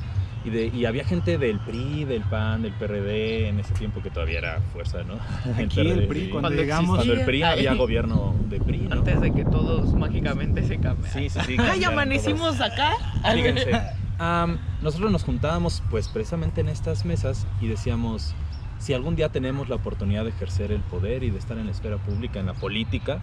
Y, 0.45 0.49
de, 0.49 0.67
y 0.67 0.85
había 0.85 1.03
gente 1.03 1.37
del 1.37 1.59
PRI, 1.59 2.05
del 2.05 2.23
PAN, 2.23 2.61
del 2.61 2.73
PRD, 2.73 3.49
en 3.49 3.59
ese 3.59 3.73
tiempo 3.73 4.01
que 4.01 4.09
todavía 4.09 4.39
era 4.39 4.61
fuerza, 4.73 5.03
¿no? 5.03 5.15
Aquí 5.63 5.81
el 5.81 6.07
PRI, 6.07 6.25
sí. 6.25 6.29
cuando 6.29 6.49
Cuando 6.49 6.61
llegamos... 6.61 6.95
Cuando 6.97 7.13
el 7.13 7.25
PRI 7.25 7.43
había 7.43 7.73
gobierno 7.73 8.35
de 8.49 8.59
PRI, 8.59 8.79
¿no? 8.79 8.95
Antes 8.95 9.21
de 9.21 9.31
que 9.31 9.45
todos 9.45 9.93
mágicamente 9.93 10.65
se 10.65 10.79
cambien. 10.79 11.11
Sí, 11.11 11.29
sí, 11.29 11.39
sí. 11.45 11.57
¡Ay, 11.59 11.83
amanecimos 11.83 12.61
acá! 12.61 12.91
todos. 13.21 13.35
Fíjense, 13.35 13.71
am, 14.19 14.57
nosotros 14.81 15.11
nos 15.11 15.23
juntábamos 15.23 15.83
pues 15.89 16.07
precisamente 16.07 16.61
en 16.61 16.69
estas 16.69 17.05
mesas 17.05 17.47
y 17.61 17.67
decíamos, 17.67 18.33
si 18.79 18.93
algún 18.93 19.15
día 19.15 19.29
tenemos 19.29 19.67
la 19.69 19.75
oportunidad 19.75 20.23
de 20.23 20.29
ejercer 20.29 20.71
el 20.71 20.81
poder 20.81 21.23
y 21.23 21.29
de 21.29 21.37
estar 21.37 21.57
en 21.57 21.65
la 21.65 21.71
esfera 21.71 21.97
pública, 21.97 22.39
en 22.39 22.45
la 22.45 22.53
política, 22.53 23.19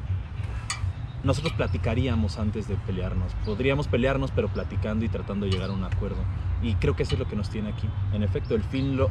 nosotros 1.25 1.53
platicaríamos 1.55 2.39
antes 2.39 2.69
de 2.69 2.77
pelearnos. 2.77 3.33
Podríamos 3.45 3.89
pelearnos, 3.89 4.31
pero 4.31 4.49
platicando 4.49 5.05
y 5.05 5.09
tratando 5.09 5.47
de 5.47 5.53
llegar 5.53 5.71
a 5.71 5.73
un 5.73 5.85
acuerdo. 5.85 6.19
Y 6.63 6.75
creo 6.75 6.97
que 6.97 7.03
eso 7.03 7.15
es 7.15 7.19
lo 7.19 7.29
que 7.29 7.37
nos 7.37 7.51
tiene 7.51 7.71
aquí. 7.71 7.89
En 8.13 8.23
efecto, 8.23 8.55
el 8.55 8.63
fin 8.63 8.97
lo 8.97 9.11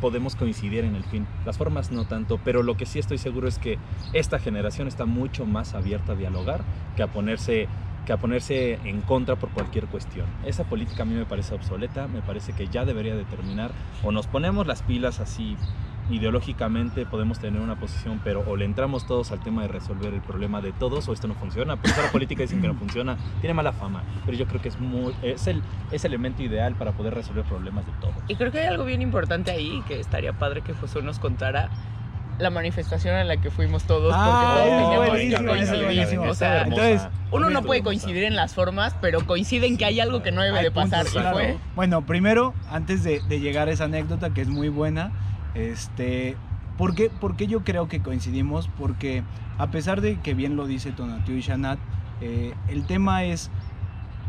podemos 0.00 0.36
coincidir 0.36 0.84
en 0.84 0.94
el 0.94 1.04
fin. 1.04 1.26
Las 1.44 1.56
formas 1.56 1.90
no 1.90 2.04
tanto, 2.06 2.38
pero 2.44 2.62
lo 2.62 2.76
que 2.76 2.86
sí 2.86 2.98
estoy 2.98 3.18
seguro 3.18 3.48
es 3.48 3.58
que 3.58 3.78
esta 4.12 4.38
generación 4.38 4.88
está 4.88 5.06
mucho 5.06 5.46
más 5.46 5.74
abierta 5.74 6.12
a 6.12 6.16
dialogar 6.16 6.62
que 6.96 7.02
a 7.02 7.08
ponerse 7.08 7.68
que 8.06 8.12
a 8.12 8.18
ponerse 8.18 8.78
en 8.84 9.00
contra 9.00 9.34
por 9.34 9.50
cualquier 9.50 9.86
cuestión. 9.86 10.26
Esa 10.44 10.62
política 10.62 11.02
a 11.02 11.06
mí 11.06 11.14
me 11.14 11.26
parece 11.26 11.56
obsoleta, 11.56 12.06
me 12.06 12.22
parece 12.22 12.52
que 12.52 12.68
ya 12.68 12.84
debería 12.84 13.16
de 13.16 13.24
terminar. 13.24 13.72
O 14.04 14.12
nos 14.12 14.28
ponemos 14.28 14.64
las 14.64 14.82
pilas 14.82 15.18
así 15.18 15.56
ideológicamente 16.10 17.06
podemos 17.06 17.38
tener 17.38 17.60
una 17.60 17.76
posición, 17.76 18.20
pero 18.22 18.44
o 18.46 18.56
le 18.56 18.64
entramos 18.64 19.06
todos 19.06 19.32
al 19.32 19.40
tema 19.40 19.62
de 19.62 19.68
resolver 19.68 20.12
el 20.14 20.20
problema 20.20 20.60
de 20.60 20.72
todos 20.72 21.08
o 21.08 21.12
esto 21.12 21.26
no 21.28 21.34
funciona. 21.34 21.76
Por 21.76 21.90
eso 21.90 22.02
la 22.02 22.10
política 22.10 22.42
dicen 22.42 22.60
que 22.60 22.68
no 22.68 22.74
funciona, 22.74 23.16
tiene 23.40 23.54
mala 23.54 23.72
fama, 23.72 24.02
pero 24.24 24.36
yo 24.36 24.46
creo 24.46 24.60
que 24.62 24.68
es, 24.68 24.78
muy, 24.80 25.14
es 25.22 25.46
el 25.46 25.62
es 25.90 26.04
el 26.04 26.12
elemento 26.12 26.42
ideal 26.42 26.74
para 26.74 26.92
poder 26.92 27.14
resolver 27.14 27.44
problemas 27.44 27.86
de 27.86 27.92
todos. 28.00 28.14
Y 28.28 28.34
creo 28.36 28.50
que 28.52 28.60
hay 28.60 28.66
algo 28.66 28.84
bien 28.84 29.02
importante 29.02 29.50
ahí 29.50 29.82
que 29.86 30.00
estaría 30.00 30.32
padre 30.32 30.62
que 30.62 30.72
Josué 30.74 31.02
nos 31.02 31.18
contara 31.18 31.68
la 32.38 32.50
manifestación 32.50 33.14
a 33.14 33.24
la 33.24 33.38
que 33.38 33.50
fuimos 33.50 33.84
todos 33.84 34.12
Ah, 34.14 34.26
porque 34.28 34.66
todos 34.66 34.66
es 34.66 34.82
teníamos 34.82 35.04
que 35.04 35.10
buenísimo, 35.10 35.38
es 35.38 35.56
coincidir. 35.56 35.84
buenísimo. 35.84 36.22
O 36.24 36.34
sea, 36.34 36.62
Entonces, 36.64 37.08
uno 37.30 37.48
no 37.48 37.62
puede 37.62 37.82
coincidir 37.82 38.24
en 38.24 38.36
las 38.36 38.54
formas, 38.54 38.94
pero 39.00 39.24
coinciden 39.26 39.78
que 39.78 39.86
hay 39.86 40.00
algo 40.00 40.22
que 40.22 40.32
no 40.32 40.42
debe 40.42 40.62
de 40.62 40.70
pasar. 40.70 41.04
puntos, 41.04 41.14
y 41.16 41.18
claro. 41.18 41.36
fue 41.36 41.56
Bueno, 41.74 42.02
primero, 42.04 42.52
antes 42.70 43.02
de, 43.04 43.20
de 43.26 43.40
llegar 43.40 43.68
a 43.68 43.72
esa 43.72 43.84
anécdota 43.84 44.34
que 44.34 44.42
es 44.42 44.48
muy 44.48 44.68
buena, 44.68 45.12
este, 45.56 46.36
¿por 46.76 46.94
qué, 46.94 47.10
por 47.10 47.36
qué 47.36 47.46
yo 47.46 47.64
creo 47.64 47.88
que 47.88 48.02
coincidimos? 48.02 48.68
Porque 48.78 49.22
a 49.58 49.68
pesar 49.70 50.00
de 50.00 50.20
que 50.20 50.34
bien 50.34 50.56
lo 50.56 50.66
dice 50.66 50.92
Tonatiuh 50.92 51.36
y 51.36 51.40
Shanat, 51.40 51.78
eh, 52.20 52.54
el 52.68 52.86
tema 52.86 53.24
es, 53.24 53.50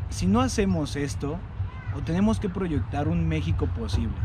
si 0.10 0.26
no 0.26 0.42
hacemos 0.42 0.96
esto, 0.96 1.38
o 1.96 2.02
tenemos 2.02 2.40
que 2.40 2.50
proyectar 2.50 3.08
un 3.08 3.28
México 3.28 3.68
posible. 3.68 4.16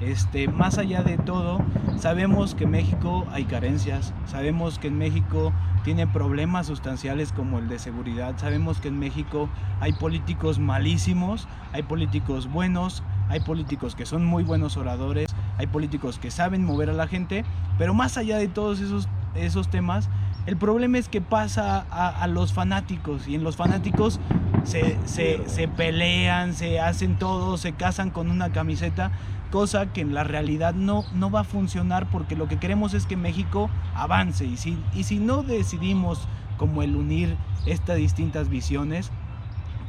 Este, 0.00 0.46
más 0.46 0.78
allá 0.78 1.02
de 1.02 1.18
todo, 1.18 1.58
sabemos 1.96 2.54
que 2.54 2.64
en 2.64 2.70
México 2.70 3.26
hay 3.32 3.44
carencias, 3.44 4.14
sabemos 4.26 4.78
que 4.78 4.88
en 4.88 4.96
México 4.96 5.52
tiene 5.82 6.06
problemas 6.06 6.68
sustanciales 6.68 7.32
como 7.32 7.58
el 7.58 7.68
de 7.68 7.80
seguridad, 7.80 8.34
sabemos 8.36 8.78
que 8.78 8.88
en 8.88 8.98
México 9.00 9.48
hay 9.80 9.92
políticos 9.94 10.60
malísimos, 10.60 11.48
hay 11.72 11.82
políticos 11.82 12.48
buenos, 12.48 13.02
hay 13.28 13.40
políticos 13.40 13.94
que 13.94 14.06
son 14.06 14.24
muy 14.24 14.44
buenos 14.44 14.76
oradores, 14.76 15.34
hay 15.56 15.66
políticos 15.66 16.18
que 16.18 16.30
saben 16.30 16.64
mover 16.64 16.90
a 16.90 16.94
la 16.94 17.06
gente, 17.06 17.44
pero 17.78 17.94
más 17.94 18.16
allá 18.16 18.38
de 18.38 18.48
todos 18.48 18.80
esos, 18.80 19.08
esos 19.34 19.68
temas, 19.68 20.08
el 20.46 20.56
problema 20.56 20.96
es 20.96 21.08
que 21.08 21.20
pasa 21.20 21.84
a, 21.90 22.26
los 22.26 22.54
fanáticos 22.54 23.28
y 23.28 23.34
en 23.34 23.44
los 23.44 23.56
fanáticos 23.56 24.18
se, 24.64 24.96
se, 25.04 25.46
se 25.46 25.68
pelean, 25.68 26.54
se 26.54 26.80
hacen 26.80 27.18
todo, 27.18 27.58
se 27.58 27.72
casan 27.72 28.08
con 28.08 28.30
una 28.30 28.50
camiseta, 28.50 29.10
cosa 29.50 29.92
que 29.92 30.00
en 30.00 30.14
la 30.14 30.24
realidad 30.24 30.74
no, 30.74 31.04
no 31.14 31.30
va 31.30 31.40
a 31.40 31.44
funcionar 31.44 32.08
porque 32.10 32.34
lo 32.34 32.48
que 32.48 32.58
queremos 32.58 32.94
es 32.94 33.04
que 33.04 33.16
México 33.16 33.68
avance 33.94 34.46
y 34.46 34.56
si, 34.56 34.78
y 34.94 35.04
si 35.04 35.18
no 35.18 35.42
decidimos 35.42 36.26
como 36.56 36.82
el 36.82 36.96
unir 36.96 37.36
estas 37.66 37.96
distintas 37.96 38.48
visiones, 38.48 39.10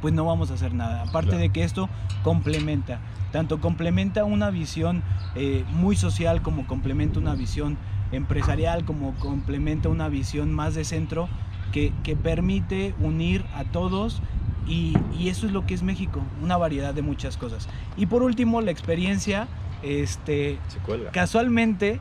pues 0.02 0.14
no 0.14 0.26
vamos 0.26 0.52
a 0.52 0.56
hacer 0.56 0.74
nada. 0.74 1.04
Aparte 1.04 1.30
Claro. 1.32 1.42
de 1.42 1.50
que 1.50 1.64
esto 1.64 1.90
complementa, 2.24 3.00
tanto 3.32 3.60
complementa 3.60 4.24
una 4.26 4.50
visión 4.50 5.04
eh, 5.36 5.64
muy 5.72 5.96
social 5.96 6.42
como 6.42 6.66
complementa 6.68 7.20
una 7.20 7.36
visión 7.36 7.78
empresarial, 8.12 8.86
como 8.86 9.14
complementa 9.16 9.90
una 9.90 10.10
visión 10.10 10.54
más 10.54 10.74
de 10.76 10.84
centro 10.84 11.30
que, 11.72 11.94
que 12.04 12.16
permite 12.16 12.96
unir 13.00 13.46
a 13.56 13.64
todos 13.64 14.22
y, 14.68 14.96
y 15.18 15.30
eso 15.30 15.46
es 15.46 15.52
lo 15.52 15.66
que 15.66 15.74
es 15.74 15.84
México, 15.84 16.22
una 16.44 16.58
variedad 16.58 16.94
de 16.94 17.02
muchas 17.02 17.38
cosas. 17.38 17.68
Y 17.98 18.06
por 18.08 18.24
último, 18.24 18.62
la 18.62 18.72
experiencia, 18.72 19.48
este, 19.84 20.58
Se 20.68 20.80
cuelga. 20.80 21.12
casualmente, 21.12 22.00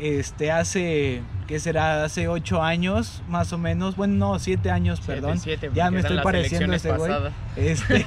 este, 0.00 0.50
hace, 0.52 1.22
¿qué 1.48 1.58
será? 1.58 2.04
Hace 2.04 2.28
ocho 2.28 2.62
años, 2.62 3.22
más 3.28 3.52
o 3.52 3.58
menos, 3.58 3.96
bueno, 3.96 4.14
no, 4.14 4.38
siete 4.38 4.70
años, 4.70 5.00
perdón. 5.00 5.38
Siete, 5.40 5.70
Ya 5.74 5.90
me 5.90 5.98
estoy 6.00 6.18
pareciendo 6.22 6.72
a 6.72 6.76
ese 6.76 6.92
güey. 6.92 7.10
Este, 7.56 8.04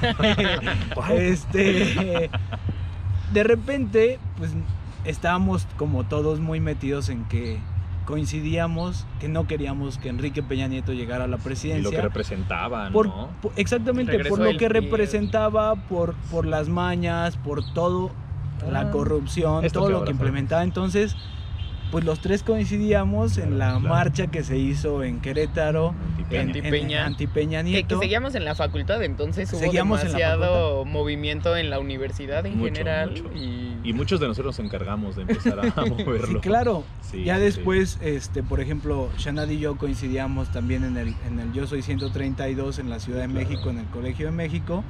este, 1.10 2.30
de 3.32 3.42
repente, 3.44 4.18
pues 4.38 4.52
estábamos 5.04 5.66
como 5.76 6.04
todos 6.04 6.40
muy 6.40 6.60
metidos 6.60 7.08
en 7.10 7.24
que 7.24 7.58
coincidíamos 8.04 9.06
que 9.20 9.28
no 9.28 9.46
queríamos 9.46 9.96
que 9.98 10.08
Enrique 10.08 10.42
Peña 10.42 10.66
Nieto 10.68 10.92
llegara 10.92 11.24
a 11.24 11.28
la 11.28 11.36
Y 11.36 11.40
presidencia. 11.40 11.82
lo 11.84 11.90
que 11.90 12.02
representaba, 12.02 12.90
por, 12.90 13.06
¿no? 13.06 13.28
por- 13.40 13.52
exactamente, 13.56 14.24
por 14.24 14.38
lo 14.40 14.56
que 14.56 14.68
representaba, 14.68 15.74
por, 15.76 16.14
por 16.30 16.46
las 16.46 16.68
mañas, 16.68 17.36
por 17.36 17.64
todo, 17.74 18.10
la 18.70 18.80
Ah, 18.82 18.90
corrupción, 18.90 19.66
todo 19.68 19.86
que 19.86 19.92
lo 19.92 20.04
que 20.04 20.10
implementaba. 20.12 20.62
Entonces, 20.62 21.16
pues 21.92 22.04
los 22.04 22.20
tres 22.20 22.42
coincidíamos 22.42 23.38
en 23.38 23.58
la 23.58 23.72
Claro, 23.78 23.80
marcha 23.80 24.26
que 24.28 24.42
se 24.42 24.56
hizo 24.58 25.04
en 25.04 25.20
Querétaro, 25.20 25.94
en, 26.30 26.40
Antipeña. 26.40 26.40
en- 26.40 26.48
Antipeña. 26.48 27.06
Antipeña 27.06 27.58
Que, 27.58 27.64
Nieto. 27.70 28.00
que 28.00 28.04
seguíamos 28.06 28.34
en 28.34 28.44
la 28.44 28.54
facultad, 28.56 29.02
entonces 29.04 29.52
hubo 29.52 29.60
Seguíamos 29.60 30.00
en 30.00 30.06
demasiado 30.08 30.84
movimiento 30.86 31.54
en 31.56 31.68
la 31.70 31.78
universidad 31.78 32.44
en 32.46 32.56
Mucho, 32.58 32.72
general. 32.74 33.10
mucho. 33.10 33.30
Y, 33.36 33.76
Y 33.84 33.92
muchos 33.92 34.18
de 34.20 34.26
nosotros 34.28 34.58
nos 34.58 34.66
encargamos 34.66 35.16
de 35.16 35.22
empezar 35.22 35.60
a 35.60 35.62
moverlo. 35.86 36.26
Sí, 36.26 36.48
claro. 36.48 36.82
Sí, 37.02 37.24
ya 37.24 37.36
sí, 37.36 37.42
después, 37.42 37.98
este, 38.00 38.42
por 38.42 38.60
ejemplo, 38.60 39.10
Shanad 39.18 39.48
y 39.50 39.58
yo 39.60 39.76
coincidíamos 39.76 40.50
también 40.50 40.82
en 40.84 40.96
el, 40.96 41.14
en 41.28 41.38
el 41.40 41.52
Yo 41.52 41.66
Soy 41.66 41.82
132 41.82 42.78
en 42.78 42.88
la 42.88 42.98
Ciudad 43.00 43.20
de 43.20 43.28
Claro. 43.28 43.48
México, 43.48 43.68
en 43.70 43.78
el 43.78 43.86
Colegio 43.86 44.26
de 44.26 44.32
México. 44.32 44.82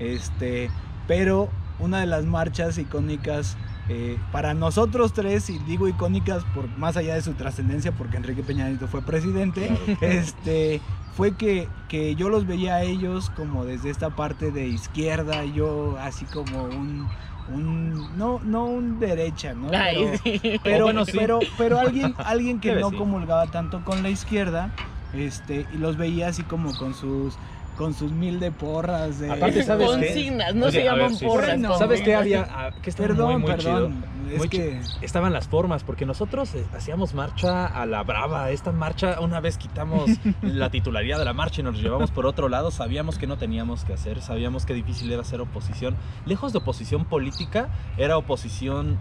Este, 0.00 0.70
pero 1.06 1.48
una 1.78 2.00
de 2.00 2.06
las 2.06 2.24
marchas 2.24 2.76
icónicas 2.78 3.56
eh, 3.88 4.18
para 4.32 4.54
nosotros 4.54 5.12
tres, 5.12 5.48
y 5.50 5.58
digo 5.60 5.88
icónicas 5.88 6.44
por 6.54 6.68
más 6.78 6.96
allá 6.96 7.14
de 7.14 7.22
su 7.22 7.32
trascendencia, 7.34 7.92
porque 7.92 8.16
Enrique 8.18 8.42
Peña 8.42 8.68
Nieto 8.68 8.86
fue 8.88 9.02
presidente, 9.02 9.68
Claro. 9.98 10.14
este, 10.14 10.80
fue 11.16 11.34
que, 11.36 11.68
que 11.88 12.14
yo 12.14 12.28
los 12.28 12.46
veía 12.46 12.76
a 12.76 12.82
ellos 12.82 13.30
como 13.30 13.64
desde 13.64 13.90
esta 13.90 14.10
parte 14.10 14.50
de 14.52 14.68
izquierda, 14.68 15.44
yo 15.44 15.96
así 16.00 16.24
como 16.26 16.64
un, 16.64 17.08
un 17.52 18.16
no, 18.18 18.40
no 18.44 18.66
un 18.66 19.00
derecha, 19.00 19.54
¿no? 19.54 19.70
Ay, 19.72 19.96
Pero- 19.96 20.18
sí. 20.22 20.60
pero, 20.62 20.84
bueno, 20.84 21.04
sí. 21.04 21.12
pero, 21.16 21.38
pero 21.56 21.78
alguien, 21.78 22.14
alguien 22.18 22.60
que 22.60 22.68
Debe 22.68 22.82
no 22.82 22.90
sí. 22.90 22.96
comulgaba 22.96 23.46
tanto 23.46 23.82
con 23.84 24.02
la 24.02 24.10
izquierda, 24.10 24.70
este, 25.14 25.66
y 25.72 25.78
los 25.78 25.96
veía 25.96 26.28
así 26.28 26.42
como 26.42 26.76
con 26.76 26.92
sus, 26.94 27.34
con 27.78 27.94
sus 27.94 28.10
mil 28.12 28.40
de 28.40 28.50
porras 28.50 29.20
de. 29.20 29.30
Aparte, 29.30 29.62
¿sabes 29.62 29.88
qué? 29.88 30.06
Consignas, 30.06 30.54
no 30.54 30.66
Oye, 30.66 30.72
se 30.72 30.78
ver, 30.78 30.86
llaman 30.86 31.14
sí, 31.14 31.24
porras. 31.24 31.56
sí. 31.56 31.66
¿Sabes 31.78 32.02
qué 32.02 32.14
había? 32.16 32.46
Ah, 32.50 32.70
Que 32.82 32.90
estaba 32.90 33.08
Perdón, 33.08 33.32
muy, 33.34 33.40
muy 33.42 33.50
perdón. 33.52 34.02
chido. 34.02 34.08
Es 34.34 34.38
Muy 34.38 34.48
que 34.50 34.78
Estaban 35.00 35.32
las 35.32 35.48
formas, 35.48 35.84
porque 35.84 36.04
nosotros 36.04 36.54
eh, 36.54 36.66
hacíamos 36.76 37.14
marcha 37.14 37.64
a 37.66 37.86
la 37.86 38.02
brava. 38.02 38.50
Esta 38.50 38.72
marcha, 38.72 39.20
una 39.20 39.40
vez 39.40 39.56
quitamos 39.56 40.10
la 40.42 40.68
titularidad 40.70 41.18
de 41.18 41.24
la 41.24 41.32
marcha 41.32 41.62
y 41.62 41.64
nos 41.64 41.80
llevamos 41.80 42.10
por 42.10 42.26
otro 42.26 42.50
lado, 42.50 42.70
sabíamos 42.70 43.16
que 43.16 43.26
no 43.26 43.38
teníamos 43.38 43.84
que 43.84 43.94
hacer, 43.94 44.20
sabíamos 44.20 44.66
que 44.66 44.74
difícil 44.74 45.10
era 45.10 45.22
hacer 45.22 45.40
oposición. 45.40 45.96
Lejos 46.26 46.52
de 46.52 46.58
oposición 46.58 47.06
política, 47.06 47.68
era 47.96 48.18
oposición 48.18 48.98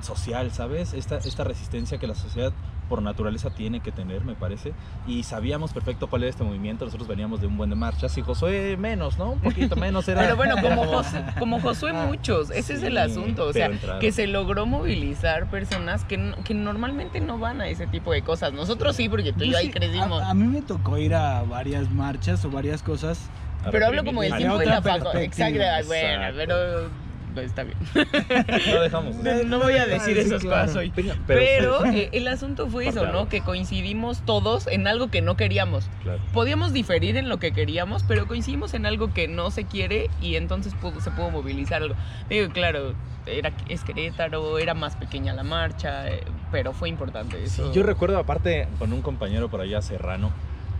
social, 0.00 0.52
¿sabes? 0.52 0.92
Esta, 0.92 1.16
esta 1.18 1.42
resistencia 1.42 1.98
que 1.98 2.06
la 2.06 2.14
sociedad 2.14 2.52
por 2.88 3.02
naturaleza 3.02 3.50
tiene 3.50 3.80
que 3.80 3.92
tener, 3.92 4.24
me 4.24 4.34
parece. 4.34 4.72
Y 5.06 5.22
sabíamos 5.22 5.72
perfecto 5.72 6.08
cuál 6.08 6.22
era 6.22 6.30
este 6.30 6.44
movimiento. 6.44 6.84
Nosotros 6.84 7.08
veníamos 7.08 7.40
de 7.40 7.46
un 7.46 7.56
buen 7.56 7.70
de 7.70 7.76
marchas 7.76 8.16
y 8.18 8.22
Josué 8.22 8.76
menos, 8.76 9.18
¿no? 9.18 9.32
Un 9.32 9.40
poquito 9.40 9.76
menos 9.76 10.08
era. 10.08 10.22
Pero 10.22 10.36
bueno, 10.36 10.56
como 10.60 10.84
Josué, 10.84 11.24
como 11.38 11.60
Josué 11.60 11.92
Ah, 11.94 12.06
muchos, 12.06 12.50
ese 12.50 12.74
es 12.74 12.82
el 12.82 12.98
asunto. 12.98 13.46
O 13.46 13.52
sea, 13.52 13.66
entraron. 13.66 14.00
que 14.00 14.12
se 14.12 14.26
logró 14.26 14.66
movilizar 14.66 15.48
personas 15.50 16.04
que, 16.04 16.34
que 16.44 16.54
normalmente 16.54 17.20
no 17.20 17.38
van 17.38 17.60
a 17.60 17.68
ese 17.68 17.86
tipo 17.86 18.12
de 18.12 18.22
cosas. 18.22 18.52
Nosotros 18.52 18.96
sí, 18.96 19.08
porque 19.08 19.32
tú 19.32 19.44
y 19.44 19.50
yo 19.50 19.58
ahí 19.58 19.70
crecimos. 19.70 20.22
A, 20.22 20.30
a 20.30 20.34
mí 20.34 20.46
me 20.46 20.62
tocó 20.62 20.98
ir 20.98 21.14
a 21.14 21.42
varias 21.42 21.90
marchas 21.90 22.44
o 22.44 22.50
varias 22.50 22.82
cosas. 22.82 23.30
Pero 23.70 23.86
hablo 23.86 24.04
como 24.04 24.22
del 24.22 24.36
tiempo 24.36 24.58
de 24.58 24.66
la 24.66 24.80
perspectiva. 24.80 25.48
Exacto, 25.48 25.88
bueno, 25.88 26.26
pero 26.36 27.07
está 27.40 27.64
bien. 27.64 27.76
No 27.94 28.80
dejamos. 28.80 29.16
No, 29.16 29.44
no 29.44 29.58
voy 29.60 29.74
a 29.74 29.86
decir 29.86 30.14
Sí, 30.14 30.20
esas 30.20 30.42
claro. 30.42 30.62
cosas 30.62 30.76
hoy. 30.76 30.92
Venga, 30.94 31.16
Pero 31.26 31.84
eh, 31.86 32.08
el 32.12 32.28
asunto 32.28 32.68
fue 32.68 32.88
eso. 32.88 33.06
¿no? 33.06 33.28
Que 33.28 33.40
coincidimos 33.40 34.20
todos 34.22 34.66
en 34.66 34.86
algo 34.86 35.08
que 35.10 35.22
no 35.22 35.36
queríamos. 35.36 35.88
Claro. 36.02 36.20
Podíamos 36.32 36.72
diferir 36.72 37.16
en 37.16 37.28
lo 37.28 37.38
que 37.38 37.52
queríamos, 37.52 38.02
pero 38.04 38.26
coincidimos 38.26 38.74
en 38.74 38.86
algo 38.86 39.12
que 39.12 39.28
no 39.28 39.50
se 39.50 39.64
quiere 39.64 40.10
y 40.20 40.36
entonces 40.36 40.74
pudo- 40.74 41.00
se 41.00 41.10
pudo 41.10 41.30
movilizar 41.30 41.82
algo. 41.82 41.94
Digo, 42.28 42.48
claro, 42.52 42.94
era, 43.26 43.52
es 43.68 43.82
Querétaro, 43.84 44.58
era 44.58 44.74
más 44.74 44.96
pequeña 44.96 45.32
la 45.34 45.42
marcha, 45.42 46.08
eh, 46.08 46.24
pero 46.50 46.72
fue 46.72 46.88
importante 46.88 47.36
Sí, 47.48 47.60
eso. 47.62 47.72
yo 47.72 47.82
recuerdo 47.82 48.18
aparte 48.18 48.68
con 48.78 48.92
un 48.92 49.02
compañero 49.02 49.48
por 49.48 49.60
allá, 49.60 49.82
Serrano, 49.82 50.30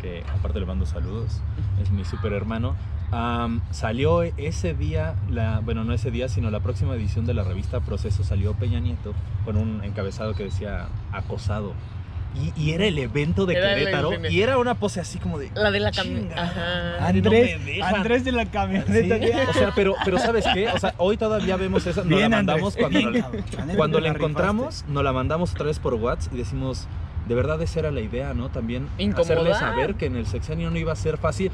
que 0.01 0.23
aparte 0.39 0.61
le 0.61 0.67
mando 0.67 0.87
saludos, 0.87 1.41
es 1.83 1.91
mi 1.91 2.05
super 2.05 2.33
hermano. 2.33 2.77
Am, 3.11 3.61
salió 3.71 4.23
ese 4.23 4.75
día, 4.75 5.15
la, 5.31 5.61
bueno, 5.61 5.85
no 5.85 5.93
ese 5.93 6.11
día, 6.11 6.29
sino 6.29 6.51
la 6.51 6.61
próxima 6.61 6.95
edición 6.95 7.27
de 7.27 7.35
la 7.35 7.45
revista 7.45 7.81
Proceso 7.81 8.25
salió 8.25 8.55
Peña 8.55 8.81
Nieto 8.81 9.15
con 9.45 9.57
un 9.57 9.83
encabezado 9.85 10.35
que 10.35 10.45
decía 10.45 10.89
acosado. 11.13 11.73
Y, 12.35 12.53
y 12.61 12.73
era 12.73 12.85
el 12.85 12.99
evento 12.99 13.47
de 13.47 13.55
Era 13.55 13.73
el 13.73 13.79
Querétaro 13.79 14.11
y 14.29 14.43
era 14.43 14.59
una 14.59 14.75
pose 14.75 15.01
así 15.01 15.19
como 15.19 15.39
de... 15.39 15.51
La 15.55 15.71
de 15.71 15.81
la 15.81 15.91
camioneta. 15.91 16.99
Andrés, 17.01 17.59
no. 17.79 17.87
Andrés 17.87 18.25
de 18.25 18.33
la 18.33 18.45
camioneta. 18.47 18.93
Sí, 18.93 19.11
o 19.49 19.53
sea, 19.55 19.73
pero, 19.75 19.95
pero 20.05 20.19
¿sabes 20.19 20.45
qué? 20.53 20.69
O 20.69 20.79
sea, 20.79 20.95
hoy 20.99 21.17
todavía 21.17 21.57
vemos 21.57 21.87
esa, 21.87 22.03
nos 22.03 22.11
la 22.11 22.17
Bien, 22.17 22.31
mandamos 22.31 22.77
Andrés, 22.77 23.03
cuando, 23.03 23.11
la-. 23.11 23.67
La 23.67 23.75
cuando 23.77 23.99
la 23.99 24.09
rifaste. 24.09 24.25
encontramos, 24.25 24.85
nos 24.89 25.03
la 25.03 25.13
mandamos 25.13 25.53
otra 25.53 25.67
vez 25.67 25.79
por 25.79 25.95
WhatsApp 25.95 26.35
y 26.35 26.37
decimos, 26.37 26.87
de 27.27 27.35
verdad 27.35 27.61
esa 27.63 27.81
era 27.81 27.91
la 27.91 28.03
idea, 28.03 28.35
¿no? 28.35 28.51
También 28.51 28.89
Incomodar. 28.99 29.39
hacerle 29.39 29.55
saber 29.55 29.95
que 29.95 30.07
en 30.07 30.17
el 30.17 30.27
sexenio 30.27 30.71
no 30.71 30.79
iba 30.79 30.93
a 30.93 30.97
ser 30.97 31.17
fácil. 31.17 31.51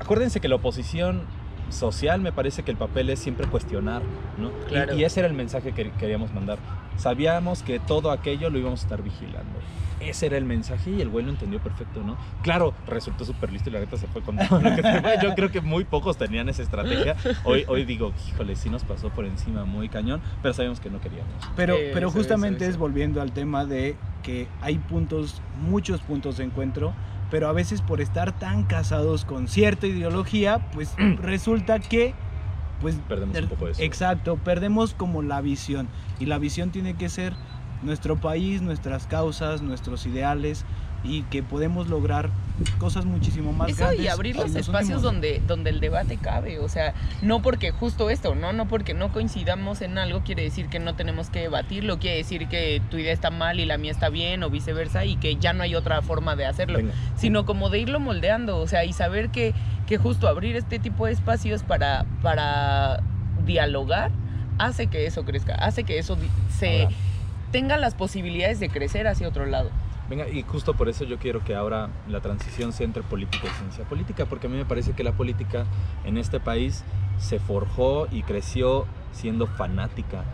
Acuérdense 0.00 0.40
que 0.40 0.48
la 0.48 0.56
oposición 0.56 1.22
social 1.70 2.20
me 2.20 2.30
parece 2.32 2.62
que 2.62 2.70
el 2.70 2.76
papel 2.76 3.10
es 3.10 3.18
siempre 3.18 3.46
cuestionar, 3.46 4.02
¿no? 4.38 4.50
Y- 4.66 4.70
Claro. 4.70 4.94
Y, 4.96 5.04
ese 5.04 5.20
era 5.20 5.28
el 5.28 5.34
mensaje 5.34 5.72
que 5.72 5.90
queríamos 5.92 6.32
mandar. 6.34 6.58
Sabíamos 6.96 7.62
que 7.62 7.80
todo 7.80 8.10
aquello 8.10 8.50
lo 8.50 8.58
íbamos 8.58 8.80
a 8.80 8.82
estar 8.84 9.02
vigilando. 9.02 9.58
Ese 10.00 10.26
era 10.26 10.36
el 10.36 10.44
mensaje 10.44 10.90
y 10.90 11.00
el 11.00 11.08
güey 11.08 11.24
lo 11.24 11.30
entendió 11.30 11.60
perfecto, 11.60 12.02
¿no? 12.04 12.16
Claro, 12.42 12.74
resultó 12.86 13.24
súper 13.24 13.50
listo 13.50 13.70
y 13.70 13.72
la 13.72 13.80
neta 13.80 13.96
se 13.96 14.06
fue 14.06 14.20
con 14.22 14.36
todo 14.48 14.60
lo 14.60 14.76
que 14.76 14.82
se 14.82 15.00
fue. 15.00 15.14
Yo 15.22 15.34
creo 15.34 15.50
que 15.50 15.60
muy 15.62 15.84
pocos 15.84 16.18
tenían 16.18 16.48
esa 16.50 16.62
estrategia. 16.62 17.16
Hoy, 17.44 17.64
hoy 17.68 17.84
digo, 17.84 18.12
híjole, 18.28 18.54
sí 18.54 18.68
nos 18.68 18.84
pasó 18.84 19.08
por 19.08 19.24
encima 19.24 19.64
muy 19.64 19.88
cañón, 19.88 20.20
pero 20.42 20.52
sabíamos 20.52 20.80
que 20.80 20.90
no 20.90 21.00
queríamos. 21.00 21.32
Pero, 21.56 21.74
Eh, 21.76 21.90
pero 21.94 22.10
justamente 22.10 22.66
es 22.66 22.76
volviendo 22.76 23.22
al 23.22 23.32
tema 23.32 23.64
de 23.64 23.96
que 24.22 24.46
hay 24.60 24.78
puntos, 24.78 25.40
muchos 25.62 26.02
puntos 26.02 26.36
de 26.36 26.44
encuentro, 26.44 26.92
pero 27.34 27.48
a 27.48 27.52
veces 27.52 27.82
por 27.82 28.00
estar 28.00 28.38
tan 28.38 28.62
casados 28.62 29.24
con 29.24 29.48
cierta 29.48 29.88
ideología, 29.88 30.70
pues 30.70 30.94
resulta 31.20 31.80
que 31.80 32.14
pues 32.80 32.94
Perdemos 33.08 33.36
un 33.36 33.48
poco 33.48 33.66
eso. 33.66 33.82
Exacto, 33.82 34.36
perdemos 34.36 34.94
como 34.94 35.20
la 35.20 35.40
visión 35.40 35.88
y 36.20 36.26
la 36.26 36.38
visión 36.38 36.70
tiene 36.70 36.94
que 36.94 37.08
ser 37.08 37.32
nuestro 37.82 38.20
país, 38.20 38.62
nuestras 38.62 39.08
causas, 39.08 39.62
nuestros 39.62 40.06
ideales 40.06 40.64
y 41.04 41.22
que 41.24 41.42
podemos 41.42 41.88
lograr 41.88 42.30
cosas 42.78 43.04
muchísimo 43.04 43.52
más 43.52 43.68
Eso 43.68 43.78
grandes. 43.84 44.00
y 44.04 44.08
abrir 44.08 44.36
los 44.36 44.46
los 44.46 44.56
espacios 44.56 44.82
últimos- 44.98 45.02
donde, 45.02 45.42
donde 45.46 45.70
el 45.70 45.80
debate 45.80 46.16
cabe. 46.16 46.60
O 46.60 46.68
sea, 46.68 46.94
no 47.20 47.42
porque 47.42 47.72
justo 47.72 48.08
esto, 48.10 48.34
¿no? 48.34 48.52
No 48.52 48.66
porque 48.68 48.94
no 48.94 49.12
coincidamos 49.12 49.82
en 49.82 49.98
algo 49.98 50.22
quiere 50.22 50.44
decir 50.44 50.68
que 50.68 50.78
no 50.78 50.94
tenemos 50.94 51.30
que 51.30 51.40
debatirlo, 51.40 51.98
quiere 51.98 52.16
decir 52.18 52.48
que 52.48 52.80
tu 52.90 52.96
idea 52.96 53.12
está 53.12 53.30
mal 53.30 53.60
y 53.60 53.66
la 53.66 53.76
mía 53.76 53.90
está 53.90 54.08
bien 54.08 54.42
o 54.44 54.50
viceversa 54.50 55.04
y 55.04 55.16
que 55.16 55.36
ya 55.36 55.52
no 55.52 55.62
hay 55.62 55.74
otra 55.74 56.00
forma 56.00 56.36
de 56.36 56.46
hacerlo. 56.46 56.78
Venga. 56.78 56.92
Sino 57.16 57.44
como 57.44 57.70
de 57.70 57.80
irlo 57.80 58.00
moldeando, 58.00 58.58
o 58.58 58.66
sea, 58.66 58.84
y 58.84 58.92
saber 58.92 59.30
que, 59.30 59.52
que 59.86 59.98
justo 59.98 60.26
abrir 60.28 60.56
este 60.56 60.78
tipo 60.78 61.06
de 61.06 61.12
espacios 61.12 61.62
para, 61.64 62.06
para 62.22 63.00
dialogar 63.44 64.10
hace 64.58 64.86
que 64.86 65.06
eso 65.06 65.24
crezca, 65.24 65.54
hace 65.56 65.84
que 65.84 65.98
eso 65.98 66.16
se 66.56 66.84
Ahora, 66.84 66.94
tenga 67.50 67.76
las 67.76 67.94
posibilidades 67.94 68.58
de 68.60 68.68
crecer 68.68 69.06
hacia 69.06 69.28
otro 69.28 69.44
lado. 69.46 69.70
Venga, 70.08 70.28
y 70.28 70.42
justo 70.42 70.74
por 70.74 70.88
eso 70.88 71.04
yo 71.04 71.18
quiero 71.18 71.42
que 71.42 71.54
ahora 71.54 71.88
la 72.08 72.20
transición 72.20 72.72
sea 72.72 72.84
entre 72.84 73.02
política 73.02 73.46
y 73.46 73.58
ciencia 73.58 73.84
política, 73.84 74.26
porque 74.26 74.48
a 74.48 74.50
mí 74.50 74.56
me 74.56 74.66
parece 74.66 74.92
que 74.92 75.02
la 75.02 75.12
política 75.12 75.64
en 76.04 76.18
este 76.18 76.40
país 76.40 76.84
se 77.18 77.38
forjó 77.38 78.06
y 78.10 78.22
creció 78.22 78.84
siendo 79.12 79.46
fanática, 79.46 80.24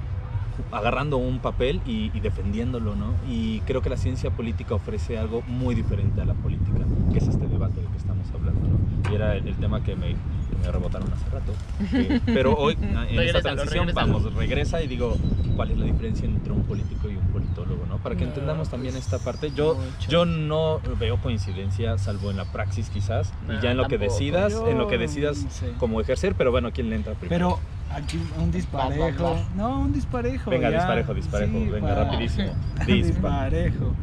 agarrando 0.73 1.19
un 1.19 1.39
papel 1.39 1.81
y, 1.87 2.11
y 2.15 2.21
defendiéndolo, 2.21 2.97
¿no? 2.97 3.15
Y 3.29 3.61
creo 3.61 3.81
que 3.81 3.91
la 3.91 3.97
ciencia 3.97 4.31
política 4.31 4.75
ofrece 4.75 5.19
algo 5.19 5.43
muy 5.43 5.75
diferente 5.75 6.21
a 6.21 6.25
la 6.25 6.35
política, 6.35 6.81
que 7.13 7.19
es 7.19 7.29
este 7.29 7.47
debate 7.47 7.81
del 7.81 7.91
que 7.91 7.97
estamos 7.97 8.27
hablando, 8.35 8.61
¿no? 8.69 9.11
Y 9.11 9.15
era 9.15 9.37
el, 9.37 9.55
tema 9.57 9.83
que 9.83 9.95
me, 9.95 10.17
me 10.61 10.71
rebotaron 10.71 11.13
hace 11.13 11.29
rato. 11.31 11.53
Eh, 11.93 12.21
pero 12.25 12.55
hoy, 12.55 12.77
en 12.81 13.21
esta 13.21 13.41
transición, 13.41 13.91
vamos, 13.95 14.33
regresa 14.35 14.81
y 14.83 14.87
digo, 14.87 15.17
¿cuál 15.57 15.73
es 15.73 15.79
la 15.79 15.87
diferencia 15.87 16.27
entre 16.27 16.53
un 16.53 16.63
político 16.63 17.09
y 17.11 17.17
un 17.17 17.27
politólogo, 17.29 17.85
¿no? 17.87 17.99
Para 17.99 18.15
que 18.15 18.23
No, 18.25 18.29
entendamos 18.31 18.69
también 18.69 18.95
pues, 18.95 19.05
esta 19.05 19.19
parte. 19.19 19.51
Yo, 19.55 19.75
mucho. 19.75 20.11
yo 20.11 20.25
no 20.25 20.81
veo 20.99 21.17
coincidencia, 21.19 21.99
salvo 21.99 22.31
en 22.31 22.37
la 22.37 22.45
praxis 22.45 22.91
quizás, 22.91 23.33
y 23.49 23.61
ya 23.63 23.73
en 23.73 23.77
lo 23.77 23.89
que 23.89 23.99
decidas, 23.99 24.55
en 24.67 24.79
lo 24.79 24.87
que 24.87 24.99
decidas 24.99 25.47
cómo 25.79 26.01
ejercer, 26.01 26.35
pero 26.37 26.51
bueno, 26.51 26.71
¿quién 26.73 26.91
le 26.91 26.97
entra 26.97 27.15
primero? 27.15 27.59
Pero 27.59 27.97
aquí 27.97 28.21
un 28.39 28.51
disparejo. 28.51 29.37
No, 29.57 29.81
un 29.81 29.93
disparejo. 29.93 30.51
Venga, 30.51 30.71
ya. 30.71 30.79
disparejo, 30.79 31.15
disparejo, 31.15 31.53
Sí, 31.53 31.69
venga, 31.71 31.95
rapidísimo. 31.95 32.55
Disparejo. 32.87 33.95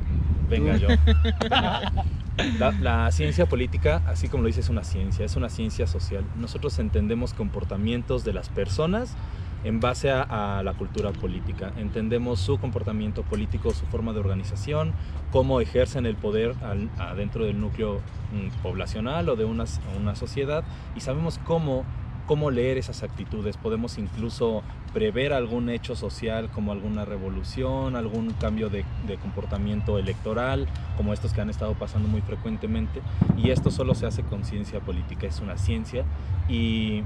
Venga 0.49 0.77
yo. 0.77 0.87
La, 2.59 3.11
ciencia 3.11 3.47
política, 3.47 4.01
así 4.05 4.27
como 4.27 4.43
lo 4.43 4.47
dice, 4.47 4.59
es 4.59 4.69
una 4.69 4.83
ciencia, 4.83 5.25
es 5.25 5.35
una 5.35 5.49
ciencia 5.49 5.87
social. 5.87 6.23
Nosotros 6.35 6.77
entendemos 6.79 7.33
comportamientos 7.33 8.23
de 8.23 8.33
las 8.33 8.49
personas 8.49 9.15
en 9.63 9.79
base 9.79 10.11
a, 10.11 10.61
la 10.63 10.73
cultura 10.73 11.11
política. 11.11 11.73
Entendemos 11.77 12.39
su 12.39 12.59
comportamiento 12.59 13.23
político, 13.23 13.71
su 13.73 13.85
forma 13.87 14.13
de 14.13 14.19
organización, 14.19 14.93
cómo 15.31 15.61
ejercen 15.61 16.05
el 16.05 16.15
poder 16.15 16.53
al- 16.61 16.89
adentro 16.99 17.45
del 17.45 17.59
núcleo 17.59 18.01
mm, 18.31 18.61
poblacional 18.61 19.29
o 19.29 19.35
de 19.35 19.45
una 19.45 20.15
sociedad 20.15 20.63
y 20.95 20.99
sabemos 20.99 21.39
cómo, 21.43 21.85
cómo 22.27 22.51
leer 22.51 22.77
esas 22.77 23.01
actitudes. 23.01 23.57
Podemos 23.57 23.97
incluso 23.97 24.61
prever 24.93 25.33
algún 25.33 25.69
hecho 25.69 25.95
social 25.95 26.49
como 26.49 26.71
alguna 26.71 27.05
revolución, 27.05 27.95
algún 27.95 28.33
cambio 28.33 28.69
de, 28.69 28.85
de 29.07 29.17
comportamiento 29.17 29.97
electoral, 29.97 30.67
como 30.97 31.13
estos 31.13 31.33
que 31.33 31.41
han 31.41 31.49
estado 31.49 31.73
pasando 31.73 32.07
muy 32.07 32.21
frecuentemente. 32.21 33.01
Y 33.37 33.49
esto 33.49 33.71
solo 33.71 33.95
se 33.95 34.05
hace 34.05 34.21
con 34.23 34.43
ciencia 34.43 34.79
política, 34.81 35.25
es 35.25 35.39
una 35.39 35.57
ciencia 35.57 36.03
y, 36.49 37.03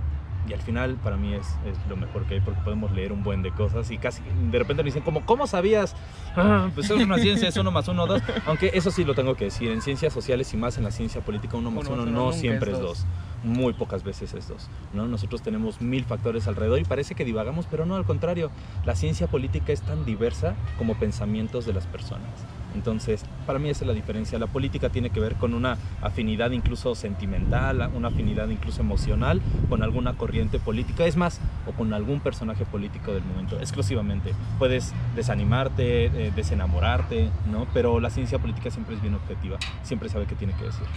y 0.47 0.53
al 0.53 0.61
final 0.61 0.95
para 0.95 1.17
mí 1.17 1.33
es, 1.33 1.47
es 1.65 1.77
lo 1.89 1.95
mejor 1.95 2.25
que 2.25 2.35
hay 2.35 2.41
porque 2.41 2.61
podemos 2.61 2.91
leer 2.91 3.11
un 3.11 3.23
buen 3.23 3.43
de 3.43 3.51
cosas 3.51 3.91
y 3.91 3.97
casi 3.99 4.21
de 4.51 4.57
repente 4.57 4.81
nos 4.83 4.85
dicen 4.85 5.03
como, 5.03 5.21
¿cómo 5.25 5.45
sabías? 5.45 5.95
Ah, 6.35 6.69
pues 6.73 6.89
es 6.89 7.03
una 7.03 7.17
ciencia, 7.19 7.49
es 7.49 7.57
uno 7.57 7.71
más 7.71 7.87
uno, 7.87 8.07
dos. 8.07 8.21
Aunque 8.47 8.71
eso 8.73 8.89
sí 8.89 9.03
lo 9.03 9.13
tengo 9.13 9.35
que 9.35 9.45
decir, 9.45 9.69
en 9.71 9.81
ciencias 9.81 10.13
sociales 10.13 10.51
y 10.53 10.57
más 10.57 10.77
en 10.77 10.83
la 10.85 10.91
ciencia 10.91 11.21
política, 11.21 11.57
uno 11.57 11.69
más 11.69 11.85
Uno 11.85 11.93
uno, 12.03 12.03
uno 12.03 12.25
no 12.27 12.33
siempre 12.33 12.71
es 12.71 12.77
es 12.77 12.83
dos. 12.83 12.99
dos 12.99 13.07
muy 13.43 13.73
pocas 13.73 14.03
veces 14.03 14.33
es 14.33 14.47
dos. 14.47 14.69
¿no? 14.93 15.07
Nosotros 15.07 15.41
tenemos 15.41 15.81
mil 15.81 16.05
factores 16.05 16.47
alrededor 16.47 16.79
y 16.79 16.83
parece 16.83 17.15
que 17.15 17.25
divagamos, 17.25 17.65
pero 17.69 17.85
no, 17.85 17.95
al 17.95 18.05
contrario. 18.05 18.51
La 18.85 18.95
ciencia 18.95 19.27
política 19.27 19.73
es 19.73 19.81
tan 19.81 20.05
diversa 20.05 20.55
como 20.77 20.95
pensamientos 20.95 21.65
de 21.65 21.73
las 21.73 21.87
personas. 21.87 22.29
Entonces, 22.73 23.25
para 23.45 23.59
mí 23.59 23.69
esa 23.69 23.83
es 23.83 23.87
la 23.87 23.93
diferencia. 23.93 24.39
La 24.39 24.47
política 24.47 24.89
tiene 24.89 25.09
que 25.09 25.19
ver 25.19 25.35
con 25.35 25.53
una 25.53 25.77
afinidad 26.01 26.51
incluso 26.51 26.95
sentimental, 26.95 27.89
una 27.93 28.09
afinidad 28.09 28.49
incluso 28.49 28.81
emocional 28.81 29.41
con 29.69 29.83
alguna 29.83 30.13
corriente 30.13 30.59
política, 30.59 31.05
es 31.05 31.17
más, 31.17 31.39
o 31.67 31.71
con 31.73 31.93
algún 31.93 32.21
personaje 32.21 32.65
político 32.65 33.13
del 33.13 33.23
momento, 33.23 33.57
exclusivamente. 33.59 34.33
Puedes 34.57 34.93
desanimarte, 35.15 36.05
eh, 36.05 36.31
desenamorarte, 36.35 37.29
¿no? 37.51 37.67
Pero 37.73 37.99
la 37.99 38.09
ciencia 38.09 38.39
política 38.39 38.71
siempre 38.71 38.95
es 38.95 39.01
bien 39.01 39.15
objetiva, 39.15 39.57
siempre 39.83 40.09
sabe 40.09 40.25
qué 40.25 40.35
tiene 40.35 40.53
que 40.53 40.65
decir. 40.65 40.87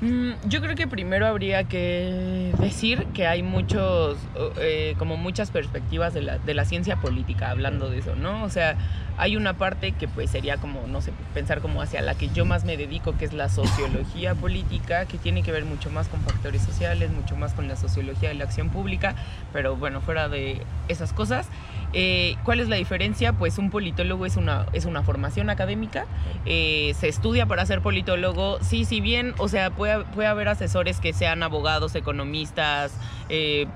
Mm, 0.00 0.32
Yo 0.48 0.60
creo 0.60 0.74
que 0.74 0.86
primero 0.88 1.26
habría 1.26 1.64
que 1.64 2.52
decir 2.58 3.06
que 3.14 3.26
hay 3.26 3.42
muchos, 3.42 4.18
eh, 4.60 4.94
como 4.98 5.16
muchas 5.16 5.50
perspectivas 5.50 6.12
de 6.12 6.22
la, 6.22 6.38
de 6.38 6.52
la 6.52 6.64
ciencia 6.64 6.96
política 6.96 7.50
hablando 7.50 7.88
de 7.88 7.98
eso, 8.00 8.16
¿no? 8.16 8.42
O 8.42 8.50
sea, 8.50 8.76
hay 9.16 9.36
una 9.36 9.54
parte 9.54 9.92
que 9.92 10.08
pues 10.08 10.30
sería 10.30 10.56
como, 10.56 10.86
no 10.88 11.00
sé, 11.00 11.12
pensar 11.32 11.60
como 11.60 11.80
hacia 11.80 12.02
la 12.02 12.16
que 12.16 12.28
yo 12.28 12.44
más 12.44 12.64
me 12.64 12.76
dedico, 12.76 13.16
que 13.16 13.24
es 13.24 13.32
la 13.32 13.48
sociología 13.48 14.34
política, 14.34 15.06
que 15.06 15.16
tiene 15.16 15.42
que 15.44 15.52
ver 15.52 15.64
mucho 15.64 15.90
más 15.90 16.08
con 16.08 16.20
factores 16.22 16.62
sociales, 16.62 17.10
mucho 17.12 17.36
más 17.36 17.54
con 17.54 17.68
la 17.68 17.76
sociología 17.76 18.30
de 18.30 18.34
la 18.34 18.44
acción 18.44 18.70
pública, 18.70 19.14
pero 19.52 19.76
bueno, 19.76 20.00
fuera 20.00 20.28
de 20.28 20.60
esas 20.88 21.12
cosas. 21.12 21.48
Eh, 21.94 22.36
¿Cuál 22.44 22.60
es 22.60 22.68
la 22.68 22.76
diferencia? 22.76 23.32
Pues 23.32 23.56
un 23.58 23.70
politólogo 23.70 24.26
es 24.26 24.36
una, 24.36 24.66
es 24.72 24.84
una 24.84 25.02
formación 25.02 25.48
académica, 25.48 26.06
eh, 26.44 26.92
se 26.98 27.08
estudia 27.08 27.46
para 27.46 27.64
ser 27.66 27.80
politólogo. 27.80 28.58
Sí, 28.62 28.84
si 28.84 29.00
bien, 29.00 29.34
o 29.38 29.48
sea, 29.48 29.70
puede, 29.70 30.04
puede 30.06 30.28
haber 30.28 30.48
asesores 30.48 31.00
que 31.00 31.12
sean 31.12 31.42
abogados, 31.42 31.94
economistas, 31.94 32.98
eh, 33.28 33.66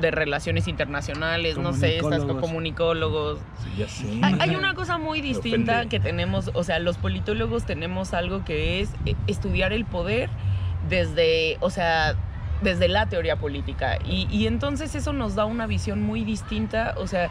de 0.00 0.10
relaciones 0.10 0.68
internacionales, 0.68 1.58
no 1.58 1.72
sé, 1.72 1.96
estas 1.96 2.24
Comunicólogos. 2.24 3.38
Sí, 3.62 3.70
ya 3.78 3.88
sé. 3.88 4.20
Hay, 4.22 4.36
hay 4.38 4.56
una 4.56 4.74
cosa 4.74 4.98
muy 4.98 5.20
distinta 5.22 5.86
que 5.86 6.00
tenemos, 6.00 6.50
o 6.54 6.64
sea, 6.64 6.78
los 6.78 6.98
politólogos 6.98 7.64
tenemos 7.64 8.14
algo 8.14 8.44
que 8.44 8.80
es 8.80 8.90
eh, 9.06 9.14
estudiar 9.26 9.72
el 9.72 9.84
poder 9.84 10.28
desde, 10.88 11.56
o 11.60 11.70
sea, 11.70 12.14
desde 12.62 12.88
la 12.88 13.06
teoría 13.06 13.36
política. 13.36 13.98
Y, 14.04 14.28
y 14.30 14.46
entonces 14.46 14.94
eso 14.94 15.12
nos 15.12 15.34
da 15.34 15.44
una 15.44 15.66
visión 15.66 16.02
muy 16.02 16.24
distinta, 16.24 16.94
o 16.98 17.06
sea, 17.06 17.30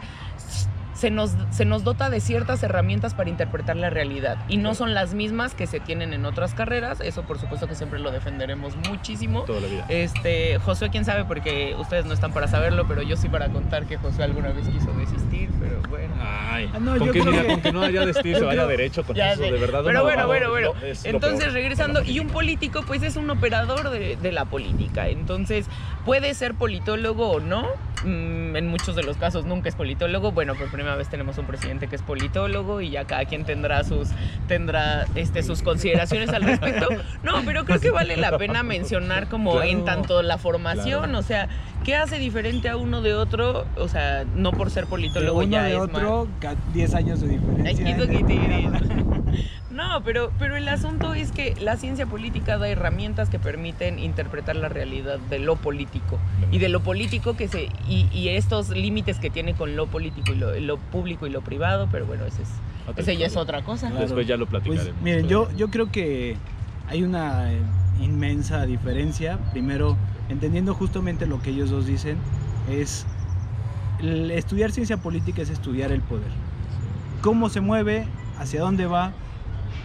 se 0.96 1.10
nos, 1.10 1.32
se 1.50 1.64
nos 1.66 1.84
dota 1.84 2.08
de 2.10 2.20
ciertas 2.20 2.62
herramientas 2.62 3.12
para 3.14 3.28
interpretar 3.28 3.76
la 3.76 3.90
realidad 3.90 4.38
y 4.48 4.56
no 4.56 4.74
son 4.74 4.94
las 4.94 5.12
mismas 5.14 5.54
que 5.54 5.66
se 5.66 5.78
tienen 5.78 6.12
en 6.14 6.24
otras 6.24 6.54
carreras, 6.54 7.00
eso 7.00 7.22
por 7.22 7.38
supuesto 7.38 7.68
que 7.68 7.74
siempre 7.74 7.98
lo 8.00 8.10
defenderemos 8.10 8.74
muchísimo. 8.88 9.42
Toda 9.42 9.60
la 9.60 9.66
vida. 9.68 9.84
Este, 9.88 10.58
Josué, 10.58 10.88
quién 10.90 11.04
sabe, 11.04 11.24
porque 11.24 11.76
ustedes 11.78 12.06
no 12.06 12.14
están 12.14 12.32
para 12.32 12.48
saberlo, 12.48 12.86
pero 12.88 13.02
yo 13.02 13.16
sí 13.16 13.28
para 13.28 13.48
contar 13.48 13.84
que 13.86 13.98
Josué 13.98 14.24
alguna 14.24 14.52
vez 14.52 14.66
quiso 14.68 14.90
desistir, 14.94 15.50
pero 15.60 15.80
bueno. 15.88 16.14
Ay, 16.20 16.70
Ah, 16.74 16.78
no, 16.80 16.96
con 16.96 17.06
yo 17.06 17.12
que 17.12 17.20
creo 17.20 17.32
mira, 17.32 17.42
que- 17.44 17.52
con 17.52 17.60
que 17.60 17.72
no 17.72 17.82
haya 17.82 18.06
destino, 18.06 18.38
se 18.38 18.44
vaya 18.44 18.66
derecho 18.66 19.04
con 19.04 19.14
Ya 19.14 19.32
eso, 19.32 19.42
sé. 19.42 19.52
de 19.52 19.58
verdad. 19.60 19.82
Pero 19.84 20.02
bueno, 20.02 20.22
abogado 20.22 20.50
bueno, 20.50 20.72
bueno. 20.80 20.94
Entonces, 21.04 21.52
regresando, 21.52 22.02
y 22.02 22.18
un 22.20 22.28
político, 22.28 22.82
pues 22.86 23.02
es 23.02 23.16
un 23.16 23.28
operador 23.28 23.90
de, 23.90 24.16
de 24.16 24.32
la 24.32 24.46
política. 24.46 25.08
Entonces, 25.08 25.66
puede 26.06 26.32
ser 26.32 26.54
politólogo 26.54 27.28
o 27.30 27.40
no. 27.40 27.68
Mm, 28.06 28.54
en 28.54 28.68
muchos 28.68 28.94
de 28.94 29.02
los 29.02 29.16
casos 29.16 29.44
nunca 29.44 29.68
es 29.68 29.74
politólogo. 29.74 30.30
Bueno, 30.30 30.54
por 30.54 30.70
primera 30.70 30.94
vez 30.94 31.08
tenemos 31.08 31.36
un 31.38 31.46
presidente 31.46 31.88
que 31.88 31.96
es 31.96 32.02
politólogo 32.02 32.80
y 32.80 32.90
ya 32.90 33.04
cada 33.04 33.24
quien 33.24 33.44
tendrá 33.44 33.82
sus 33.82 34.10
tendrá 34.46 35.06
este 35.16 35.42
sus 35.42 35.62
consideraciones 35.62 36.30
al 36.30 36.42
respecto. 36.44 36.88
No, 37.24 37.42
pero 37.44 37.64
creo 37.64 37.80
que 37.80 37.90
vale 37.90 38.16
la 38.16 38.38
pena 38.38 38.62
mencionar 38.62 39.28
como 39.28 39.52
Claro. 39.52 39.66
en 39.68 39.84
tanto 39.84 40.22
la 40.22 40.38
formación, 40.38 41.02
Claro. 41.04 41.18
o 41.18 41.22
sea, 41.22 41.48
¿qué 41.86 41.94
hace 41.96 42.18
diferente 42.18 42.68
a 42.68 42.76
uno 42.76 43.00
de 43.00 43.14
otro? 43.14 43.64
O 43.78 43.88
sea, 43.88 44.24
no 44.34 44.50
por 44.52 44.70
ser 44.70 44.84
De 44.84 44.90
politólogo 44.90 45.38
uno 45.38 45.46
ya 45.50 45.62
de 45.62 45.72
es 45.72 45.78
otro, 45.78 46.28
ca- 46.40 46.56
10 46.74 46.94
años 46.94 47.20
de 47.20 47.28
diferencia. 47.28 47.86
Ay, 47.86 48.68
No, 49.70 50.02
pero, 50.04 50.32
pero 50.38 50.56
el 50.56 50.66
asunto 50.68 51.12
es 51.12 51.32
que 51.32 51.54
la 51.60 51.76
ciencia 51.76 52.06
política 52.06 52.56
da 52.56 52.66
herramientas 52.68 53.28
que 53.28 53.38
permiten 53.38 53.98
interpretar 53.98 54.56
la 54.56 54.68
realidad 54.70 55.18
de 55.30 55.38
lo 55.38 55.56
político 55.56 56.18
y 56.50 56.58
de 56.58 56.70
lo 56.70 56.80
político 56.80 57.36
que 57.36 57.46
se 57.46 57.68
y, 57.86 58.08
y 58.10 58.30
estos 58.30 58.70
límites 58.70 59.18
que 59.18 59.28
tiene 59.28 59.52
con 59.54 59.76
lo 59.76 59.86
político 59.86 60.32
y 60.32 60.36
lo, 60.36 60.58
lo 60.58 60.78
público 60.78 61.26
y 61.26 61.30
lo 61.30 61.42
privado, 61.42 61.88
pero 61.92 62.06
bueno, 62.06 62.24
ese 62.24 62.42
es 62.42 62.48
otra 62.88 63.02
ese 63.02 63.16
ya 63.18 63.26
es 63.26 63.36
otra 63.36 63.62
cosa. 63.62 63.88
Claro. 63.88 64.02
Después 64.04 64.26
ya 64.26 64.36
lo 64.38 64.46
Pues 64.46 64.62
platicaremos. 64.62 65.02
miren, 65.02 65.28
yo, 65.28 65.48
yo 65.56 65.68
creo 65.68 65.90
que 65.92 66.36
hay 66.88 67.02
una 67.02 67.50
inmensa 68.00 68.64
diferencia. 68.64 69.38
Primero, 69.52 69.96
entendiendo 70.28 70.74
justamente 70.74 71.26
lo 71.26 71.40
que 71.40 71.50
ellos 71.50 71.70
dos 71.70 71.86
dicen, 71.86 72.18
es 72.70 73.06
estudiar 74.00 74.72
ciencia 74.72 74.98
política 74.98 75.42
es 75.42 75.50
estudiar 75.50 75.92
el 75.92 76.02
poder. 76.02 76.30
Cómo 77.22 77.48
se 77.48 77.60
mueve, 77.60 78.06
hacia 78.38 78.60
dónde 78.60 78.86
va, 78.86 79.12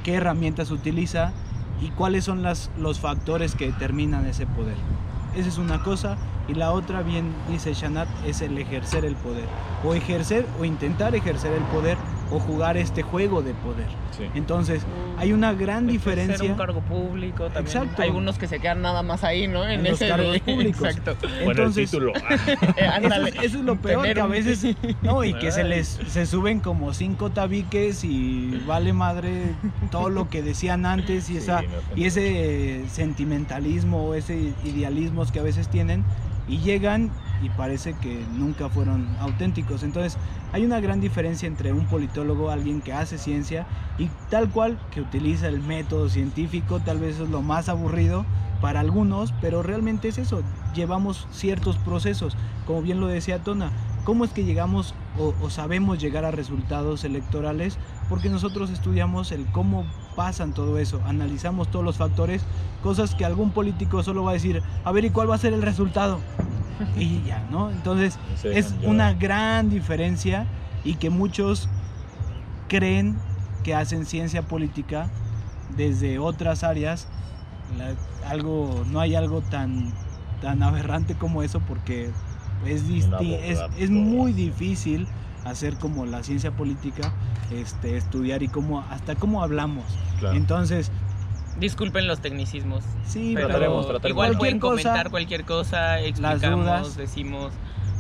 qué 0.04 0.16
herramientas 0.16 0.72
utiliza 0.72 1.32
y 1.82 1.90
cuáles 1.90 2.26
son 2.26 2.44
los 2.44 3.00
factores 3.00 3.56
que 3.56 3.68
determinan 3.68 4.26
ese 4.26 4.46
poder. 4.46 4.76
Esa 5.36 5.50
es 5.50 5.58
una 5.58 5.84
cosa. 5.84 6.18
Y 6.48 6.56
la 6.56 6.72
otra, 6.72 7.02
bien 7.02 7.34
dice 7.50 7.74
Shanat, 7.74 8.10
es 8.26 8.42
el 8.42 8.58
ejercer 8.58 9.06
el 9.06 9.16
poder. 9.16 9.46
O 9.86 9.94
ejercer 9.94 10.46
o 10.60 10.66
intentar 10.66 11.16
ejercer 11.16 11.54
el 11.54 11.64
poder 11.66 11.98
o 12.32 12.40
jugar 12.40 12.78
este 12.78 13.02
juego 13.04 13.42
de 13.42 13.54
poder. 13.54 13.88
Sí. 14.18 14.24
Entonces, 14.36 14.82
hay 15.18 15.34
una 15.34 15.54
gran 15.54 15.84
Ser 15.84 15.92
diferencia. 15.92 16.50
un 16.52 16.58
cargo 16.58 16.82
público 16.82 17.46
también. 17.46 17.66
Exacto. 17.66 18.02
Hay 18.02 18.10
unos 18.10 18.38
que 18.38 18.48
se 18.48 18.60
quedan 18.60 18.82
nada 18.82 19.04
más 19.04 19.24
ahí, 19.24 19.48
¿no? 19.48 19.68
En 19.68 19.84
los 19.84 19.94
ese 19.94 20.08
cargos 20.08 20.40
públicos. 20.40 20.82
Exacto. 20.88 21.16
Bueno, 21.44 21.64
Entonces, 21.64 21.94
el 21.94 22.00
título. 22.00 22.14
Eh, 22.16 22.90
Eso 23.04 23.26
es, 23.28 23.36
eso 23.36 23.58
es 23.60 23.64
lo 23.66 23.76
peor, 23.78 24.02
Tener 24.02 24.16
que 24.16 24.22
a 24.22 24.26
un- 24.26 24.32
veces, 24.32 24.76
no, 25.02 25.24
y 25.24 25.34
que 25.34 25.52
se 25.52 25.64
les 25.64 25.88
se 26.08 26.26
suben 26.26 26.60
como 26.62 26.94
cinco 26.94 27.30
tabiques 27.32 28.04
y 28.04 28.62
vale 28.66 28.94
madre 28.94 29.54
todo 29.92 30.10
lo 30.10 30.30
que 30.30 30.42
decían 30.42 30.86
antes 30.86 31.30
y 31.30 31.34
Sí, 31.34 31.38
esa 31.38 31.64
y 31.96 32.06
ese 32.06 32.84
sentimentalismo 32.92 34.06
o 34.08 34.14
ese 34.16 34.54
idealismos 34.64 35.32
que 35.32 35.40
a 35.40 35.44
veces 35.44 35.68
tienen 35.68 36.04
y 36.48 36.58
llegan 36.60 37.12
y 37.42 37.50
parece 37.50 37.94
que 37.94 38.26
nunca 38.34 38.70
fueron 38.70 39.08
auténticos. 39.20 39.84
Entonces, 39.84 40.18
hay 40.54 40.66
una 40.66 40.80
gran 40.80 41.02
diferencia 41.02 41.48
entre 41.48 41.74
un 41.74 41.86
politólogo, 41.88 42.50
alguien 42.50 42.82
que 42.82 42.94
hace 42.94 43.18
ciencia 43.18 43.66
y 43.98 44.10
tal 44.30 44.50
cual 44.50 44.80
que 44.92 45.02
utiliza 45.02 45.48
el 45.48 45.62
método 45.62 46.10
científico, 46.10 46.80
tal 46.80 47.00
vez 47.00 47.20
es 47.20 47.30
lo 47.30 47.42
más 47.42 47.70
aburrido 47.70 48.26
para 48.62 48.80
algunos, 48.80 49.34
pero 49.42 49.64
realmente 49.64 50.08
es 50.08 50.20
eso, 50.20 50.44
llevamos 50.76 51.28
ciertos 51.32 51.78
procesos, 51.78 52.38
como 52.68 52.84
bien 52.84 53.00
lo 53.00 53.08
decía 53.08 53.44
Tona, 53.44 53.72
¿cómo 54.04 54.24
es 54.24 54.32
que 54.32 54.46
llegamos 54.46 54.94
o, 55.18 55.34
o 55.42 55.50
sabemos 55.50 56.00
llegar 56.00 56.26
a 56.26 56.32
resultados 56.32 57.04
electorales? 57.04 57.80
Porque 58.12 58.28
nosotros 58.28 58.70
estudiamos 58.72 59.32
el 59.32 59.48
cómo 59.48 59.86
pasan 60.18 60.52
todo 60.52 60.78
eso, 60.80 61.02
analizamos 61.06 61.70
todos 61.72 61.86
los 61.86 61.96
factores, 61.96 62.44
cosas 62.82 63.16
que 63.16 63.24
algún 63.24 63.52
político 63.54 64.04
solo 64.04 64.22
va 64.26 64.32
a 64.32 64.34
decir, 64.34 64.62
a 64.84 64.92
ver, 64.92 65.06
¿y 65.06 65.12
cuál 65.12 65.30
va 65.32 65.36
a 65.36 65.38
ser 65.38 65.54
el 65.54 65.62
resultado? 65.62 66.22
Y 66.98 67.22
ya, 67.22 67.40
¿no? 67.50 67.72
Entonces, 67.72 68.20
Sí, 68.36 68.50
es 68.52 68.78
yo- 68.82 68.90
una 68.90 69.14
gran 69.14 69.70
diferencia 69.70 70.46
y 70.84 70.96
que 70.96 71.10
muchos 71.10 71.70
creen 72.68 73.16
que 73.64 73.74
hacen 73.76 74.06
ciencia 74.06 74.42
política 74.42 75.10
desde 75.70 76.20
otras 76.20 76.66
áreas. 76.66 77.08
La- 77.78 77.96
algo, 78.30 78.84
no 78.88 79.00
hay 79.00 79.16
algo 79.16 79.42
tan, 79.42 79.94
tan 80.42 80.62
aberrante 80.64 81.16
como 81.16 81.44
eso 81.44 81.62
porque 81.62 82.12
es, 82.66 82.90
disti- 82.90 83.40
es, 83.42 83.58
es 83.78 83.90
muy 83.90 84.34
difícil 84.34 85.08
hacer 85.46 85.76
como 85.78 86.06
la 86.06 86.24
ciencia 86.24 86.52
política, 86.52 87.12
este, 87.52 87.98
estudiar 87.98 88.44
y 88.44 88.48
cómo, 88.48 88.82
hasta 88.90 89.16
cómo 89.16 89.44
hablamos. 89.44 89.86
Claro. 90.20 90.36
Entonces, 90.36 90.92
Disculpen 91.60 92.08
los 92.08 92.22
tecnicismos. 92.22 92.84
sí, 93.06 93.34
Pero 93.36 93.48
Trataremos, 93.48 93.86
trataremos. 93.88 94.10
igual 94.10 94.38
cualquier 94.38 94.40
pueden 94.40 94.60
cosa, 94.60 94.84
comentar 94.90 95.12
cualquier 95.12 95.46
cosa, 95.46 96.00
explicamos, 96.00 96.66
dudas. 96.66 96.98
decimos, 96.98 97.52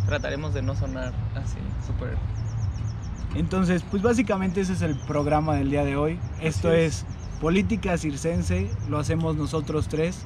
trataremos 0.05 0.53
de 0.53 0.61
no 0.61 0.73
sonar 0.75 1.13
así, 1.35 1.57
súper. 1.85 2.17
Entonces, 3.35 3.83
pues 3.89 4.01
básicamente 4.03 4.61
ese 4.61 4.73
es 4.73 4.81
el 4.81 4.95
programa 4.95 5.55
del 5.55 5.69
día 5.69 5.83
de 5.83 5.95
hoy. 5.95 6.19
Esto 6.41 6.71
es. 6.71 6.99
es. 6.99 7.05
Política 7.39 7.97
Circense, 7.97 8.69
lo 8.89 8.99
hacemos 8.99 9.35
nosotros 9.35 9.87
tres. 9.87 10.25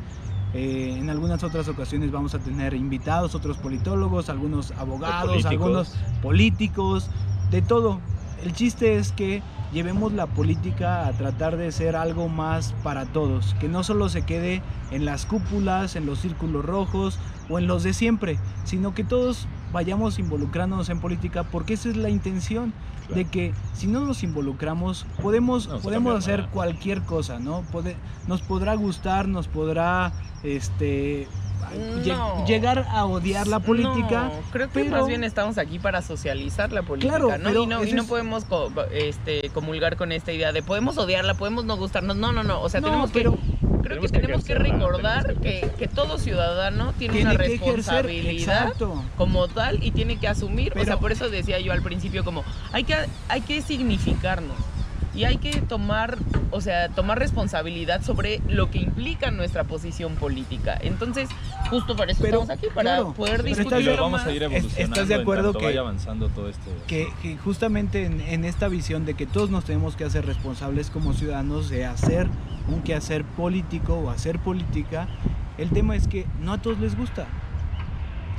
Eh, 0.55 0.95
en 0.97 1.09
algunas 1.09 1.43
otras 1.43 1.67
ocasiones 1.67 2.11
vamos 2.11 2.33
a 2.33 2.39
tener 2.39 2.73
invitados, 2.73 3.35
otros 3.35 3.57
politólogos, 3.57 4.29
algunos 4.29 4.71
abogados, 4.71 5.27
políticos. 5.27 5.51
algunos 5.51 5.95
políticos, 6.21 7.09
de 7.51 7.61
todo. 7.61 7.99
El 8.41 8.53
chiste 8.53 8.95
es 8.95 9.11
que 9.11 9.43
llevemos 9.73 10.13
la 10.13 10.27
política 10.27 11.07
a 11.07 11.11
tratar 11.11 11.57
de 11.57 11.73
ser 11.73 11.97
algo 11.97 12.29
más 12.29 12.73
para 12.83 13.05
todos, 13.05 13.53
que 13.59 13.67
no 13.67 13.83
solo 13.83 14.07
se 14.07 14.21
quede 14.21 14.61
en 14.91 15.03
las 15.03 15.25
cúpulas, 15.25 15.97
en 15.97 16.05
los 16.05 16.19
círculos 16.19 16.63
rojos 16.63 17.19
o 17.49 17.59
en 17.59 17.67
los 17.67 17.83
de 17.83 17.93
siempre, 17.93 18.39
sino 18.63 18.93
que 18.93 19.03
todos 19.03 19.47
vayamos 19.79 20.19
involucrándonos 20.19 20.87
en 20.87 21.01
política 21.01 21.43
porque 21.43 21.73
esa 21.73 21.89
es 21.89 21.97
la 21.97 22.07
intención 22.09 22.71
Claro. 23.07 23.15
de 23.15 23.25
que 23.25 23.53
si 23.73 23.87
no 23.87 23.99
nos 23.99 24.23
involucramos 24.23 25.05
podemos, 25.21 25.67
No, 25.67 25.79
podemos 25.79 26.17
hacer 26.17 26.39
nada. 26.39 26.51
cualquier 26.51 27.01
cosa, 27.01 27.39
¿no? 27.39 27.63
Pode- 27.73 27.97
nos 28.25 28.41
podrá 28.41 28.73
gustar, 28.75 29.27
nos 29.27 29.47
podrá 29.49 30.13
este 30.43 31.27
No. 32.05 32.45
llegar 32.45 32.85
a 32.89 33.05
odiar 33.05 33.47
la 33.47 33.59
política. 33.59 34.25
No, 34.25 34.31
creo 34.51 34.67
que 34.67 34.73
pero- 34.85 34.91
más 34.97 35.07
bien 35.07 35.23
estamos 35.23 35.57
aquí 35.57 35.77
para 35.79 36.01
socializar 36.01 36.71
la 36.71 36.83
política, 36.83 37.17
Claro, 37.17 37.37
¿no? 37.37 37.43
pero 37.49 37.63
y 37.63 37.67
no, 37.67 37.83
y 37.83 37.91
no 37.93 38.03
es- 38.03 38.07
podemos 38.07 38.45
co- 38.45 38.71
este, 38.93 39.49
comulgar 39.49 39.97
con 39.97 40.11
esta 40.11 40.31
idea 40.31 40.51
de 40.51 40.63
podemos 40.63 40.97
odiarla, 40.97 41.33
podemos 41.33 41.65
no 41.65 41.75
gustarnos. 41.77 42.15
No, 42.15 42.31
no, 42.31 42.43
no. 42.43 42.61
O 42.61 42.69
sea, 42.69 42.81
No, 42.81 42.87
tenemos 42.87 43.11
pero 43.11 43.33
que. 43.33 43.54
Creo 43.99 44.01
que 44.01 44.09
Tenemos 44.09 44.11
que 44.11 44.19
tenemos 44.19 44.45
que 44.45 44.53
ejercerla, 44.53 44.77
recordar 44.77 45.35
que 45.35 45.71
que, 45.77 45.87
todo 45.87 46.17
ciudadano 46.17 46.93
tiene, 46.97 47.15
tiene 47.15 47.31
una 47.31 47.43
ejercer, 47.45 48.05
responsabilidad 48.05 48.73
como 49.17 49.47
tal 49.47 49.83
y 49.83 49.91
tiene 49.91 50.17
que 50.17 50.27
asumir, 50.27 50.77
o 50.77 50.83
sea, 50.83 50.97
por 50.97 51.11
eso 51.11 51.29
decía 51.29 51.59
yo 51.59 51.71
al 51.71 51.81
principio 51.81 52.23
como 52.25 52.43
hay 52.73 52.83
que 52.83 52.95
hay 53.29 53.41
que 53.41 53.61
significarnos 53.61 54.57
y 55.15 55.23
hay 55.23 55.37
que 55.37 55.61
tomar, 55.61 56.17
o 56.51 56.59
sea, 56.61 56.89
tomar 56.89 57.17
responsabilidad 57.19 58.01
sobre 58.03 58.41
lo 58.49 58.69
que 58.69 58.79
implica 58.79 59.31
nuestra 59.31 59.63
posición 59.63 60.15
política. 60.15 60.77
Entonces, 60.81 61.29
justo 61.69 61.95
para 61.95 62.11
eso 62.11 62.21
Pero, 62.21 62.41
estamos 62.41 62.57
aquí 62.63 62.67
para 62.73 62.81
claro, 62.97 63.13
poder 63.13 63.41
pero 63.43 63.55
discutirlo 63.55 63.95
vamos 63.95 64.11
más. 64.21 64.27
a 64.27 64.31
ir 64.33 64.43
¿Estás 64.77 65.07
de 65.07 65.15
acuerdo 65.15 65.53
que- 65.53 65.65
vaya 65.65 65.79
avanzando 65.79 66.27
todo 66.29 66.49
este. 66.49 66.69
que, 66.87 67.07
que 67.21 67.37
justamente 67.37 68.05
en, 68.05 68.19
en 68.21 68.43
esta 68.45 68.67
visión 68.67 69.05
de 69.05 69.13
que 69.13 69.25
todos 69.25 69.49
nos 69.49 69.63
tenemos 69.65 69.95
que 69.95 70.03
hacer 70.03 70.25
responsables 70.25 70.89
como 70.89 71.13
ciudadanos 71.13 71.69
de 71.69 71.85
hacer 71.85 72.27
un 72.67 72.81
quehacer 72.81 73.23
político 73.23 73.95
o 73.95 74.09
hacer 74.09 74.39
política, 74.39 75.07
el 75.57 75.69
tema 75.69 75.95
es 75.95 76.07
que 76.07 76.25
no 76.41 76.53
a 76.53 76.61
todos 76.61 76.79
les 76.79 76.97
gusta. 76.97 77.25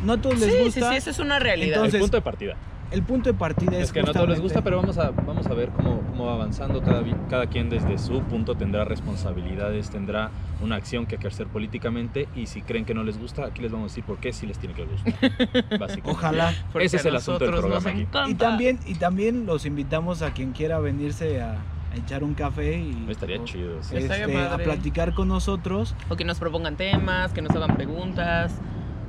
No 0.04 0.12
a 0.14 0.16
todos 0.20 0.38
les 0.40 0.50
Sí, 0.50 0.56
sí, 0.58 0.64
gusta. 0.64 0.90
sí, 0.90 0.96
eso 0.96 1.10
es 1.10 1.18
una 1.20 1.38
realidad. 1.38 1.76
Entonces- 1.76 1.94
el 1.94 2.00
punto 2.00 2.16
de 2.18 2.22
partida. 2.22 2.54
El 2.90 3.03
punto 3.03 3.31
de 3.33 3.37
partida 3.38 3.72
es, 3.77 3.85
Es 3.85 3.92
que 3.92 4.03
no 4.03 4.11
a 4.11 4.12
todos 4.12 4.29
les 4.29 4.40
gusta, 4.40 4.61
justamente- 4.61 4.64
pero 4.64 4.77
vamos 4.77 4.99
a, 4.99 5.11
vamos 5.27 5.46
a 5.46 5.55
ver 5.55 5.70
cómo, 5.70 6.01
cómo 6.03 6.27
va 6.27 6.35
avanzando. 6.35 6.81
Cada, 6.83 7.03
cada 7.29 7.46
quien 7.49 7.68
desde 7.68 7.99
su 7.99 8.20
punto 8.22 8.55
tendrá 8.55 8.85
responsabilidades, 8.85 9.90
tendrá 9.90 10.31
una 10.62 10.77
acción 10.77 11.07
que 11.07 11.16
ejercer 11.16 11.49
políticamente. 11.49 12.29
Y 12.37 12.46
si 12.46 12.62
creen 12.62 12.85
que 12.85 12.94
no 12.94 13.03
les 13.03 13.18
gusta, 13.18 13.46
aquí 13.46 13.61
les 13.62 13.72
vamos 13.72 13.87
a 13.87 13.92
decir 13.92 14.05
por 14.05 14.18
qué 14.18 14.33
sí 14.33 14.46
les 14.46 14.59
tiene 14.59 14.75
que 14.75 14.85
gustar. 14.85 15.14
Básicamente. 15.81 16.11
Ojalá. 16.11 16.55
Porque 16.72 16.87
Ese 16.87 16.96
es 16.99 17.05
el 17.07 17.16
asunto 17.16 17.44
del 17.44 17.55
programa 17.55 17.90
aquí. 17.90 18.07
Y 18.29 18.35
también, 18.35 18.79
y 18.87 18.94
también 18.94 19.46
los 19.46 19.66
invitamos 19.66 20.22
a 20.22 20.33
quien 20.33 20.53
quiera 20.53 20.79
venirse 20.79 21.40
a, 21.42 21.57
echar 21.96 22.22
un 22.25 22.35
café 22.35 22.79
y 22.79 23.07
Estaría 23.09 23.40
o- 23.40 23.44
chido. 23.44 23.83
sí. 23.83 23.96
Estaría 23.96 24.27
este, 24.27 24.38
a 24.38 24.59
platicar 24.59 25.14
con 25.14 25.29
nosotros 25.29 25.94
O 26.11 26.16
que 26.16 26.25
nos 26.25 26.38
propongan 26.38 26.77
temas, 26.77 27.33
que 27.33 27.40
nos 27.40 27.57
hagan 27.57 27.75
preguntas, 27.75 28.53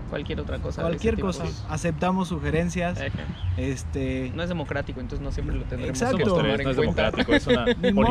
cualquier 0.07 0.39
otra 0.39 0.57
cosa. 0.59 0.81
cualquier 0.81 1.15
tipo. 1.15 1.27
cosa 1.27 1.43
aceptamos 1.69 2.27
sugerencias 2.29 2.99
Ajá. 2.99 3.09
este 3.57 4.31
No 4.35 4.43
es 4.43 4.49
democrático, 4.49 4.99
entonces 4.99 5.23
no 5.23 5.31
siempre 5.31 5.55
lo 5.55 5.63
tendremos 5.63 5.89
Exacto. 6.01 6.17
que 6.17 6.23
tomar 6.25 6.45
no 6.45 6.53
en 6.53 6.59
es 6.69 6.75
cuenta. 6.75 6.81
democrático, 7.11 7.33
es 7.33 7.47
una 7.47 7.65
ni 7.81 7.91
mo- 7.93 8.03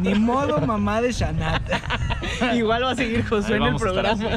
ni 0.00 0.14
modo 0.14 0.60
mamá 0.60 1.00
de 1.00 1.12
Shanat 1.12 1.62
Igual 2.54 2.84
va 2.84 2.90
a 2.90 2.94
seguir 2.96 3.24
Josué 3.24 3.56
en 3.56 3.62
el 3.62 3.74
a 3.74 3.76
programa. 3.78 4.30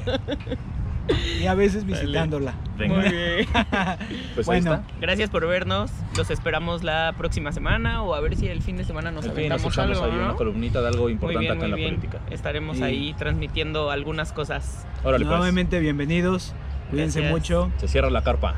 y 1.41 1.45
a 1.45 1.53
veces 1.55 1.85
visitándola 1.85 2.53
Venga, 2.77 2.95
Muy 2.97 3.09
bien. 3.09 3.47
pues 4.35 4.45
Bueno. 4.45 4.71
ahí 4.73 4.77
está. 4.81 4.93
Gracias 5.01 5.29
por 5.31 5.47
vernos. 5.47 5.89
Los 6.15 6.29
esperamos 6.29 6.83
la 6.83 7.13
próxima 7.17 7.51
semana 7.51 8.03
o 8.03 8.13
a 8.13 8.19
ver 8.19 8.35
si 8.35 8.47
el 8.47 8.61
fin 8.61 8.77
de 8.77 8.83
semana 8.83 9.09
nos 9.09 9.25
aventamos 9.27 9.75
algo, 9.79 10.03
ahí 10.03 10.11
¿no? 10.11 10.25
una 10.25 10.35
columnita 10.35 10.81
de 10.81 10.89
algo 10.89 11.09
importante 11.09 11.39
bien, 11.47 11.57
acá 11.57 11.65
en 11.65 11.71
la 11.71 11.77
bien. 11.77 11.89
política. 11.95 12.19
Estaremos 12.29 12.77
Y- 12.79 12.83
ahí 12.83 13.13
transmitiendo 13.17 13.89
algunas 13.89 14.31
cosas. 14.31 14.85
Órale, 15.03 15.25
pues. 15.25 15.37
nuevamente 15.37 15.79
bienvenidos 15.79 16.53
cuídense 16.89 17.19
Gracias. 17.21 17.31
mucho 17.31 17.71
Se 17.77 17.87
cierra 17.87 18.09
la 18.09 18.23
carpa. 18.23 18.55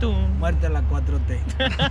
Tú. 0.00 0.12
muerte 0.12 0.66
a 0.66 0.70
la 0.70 0.82
4T 0.82 1.90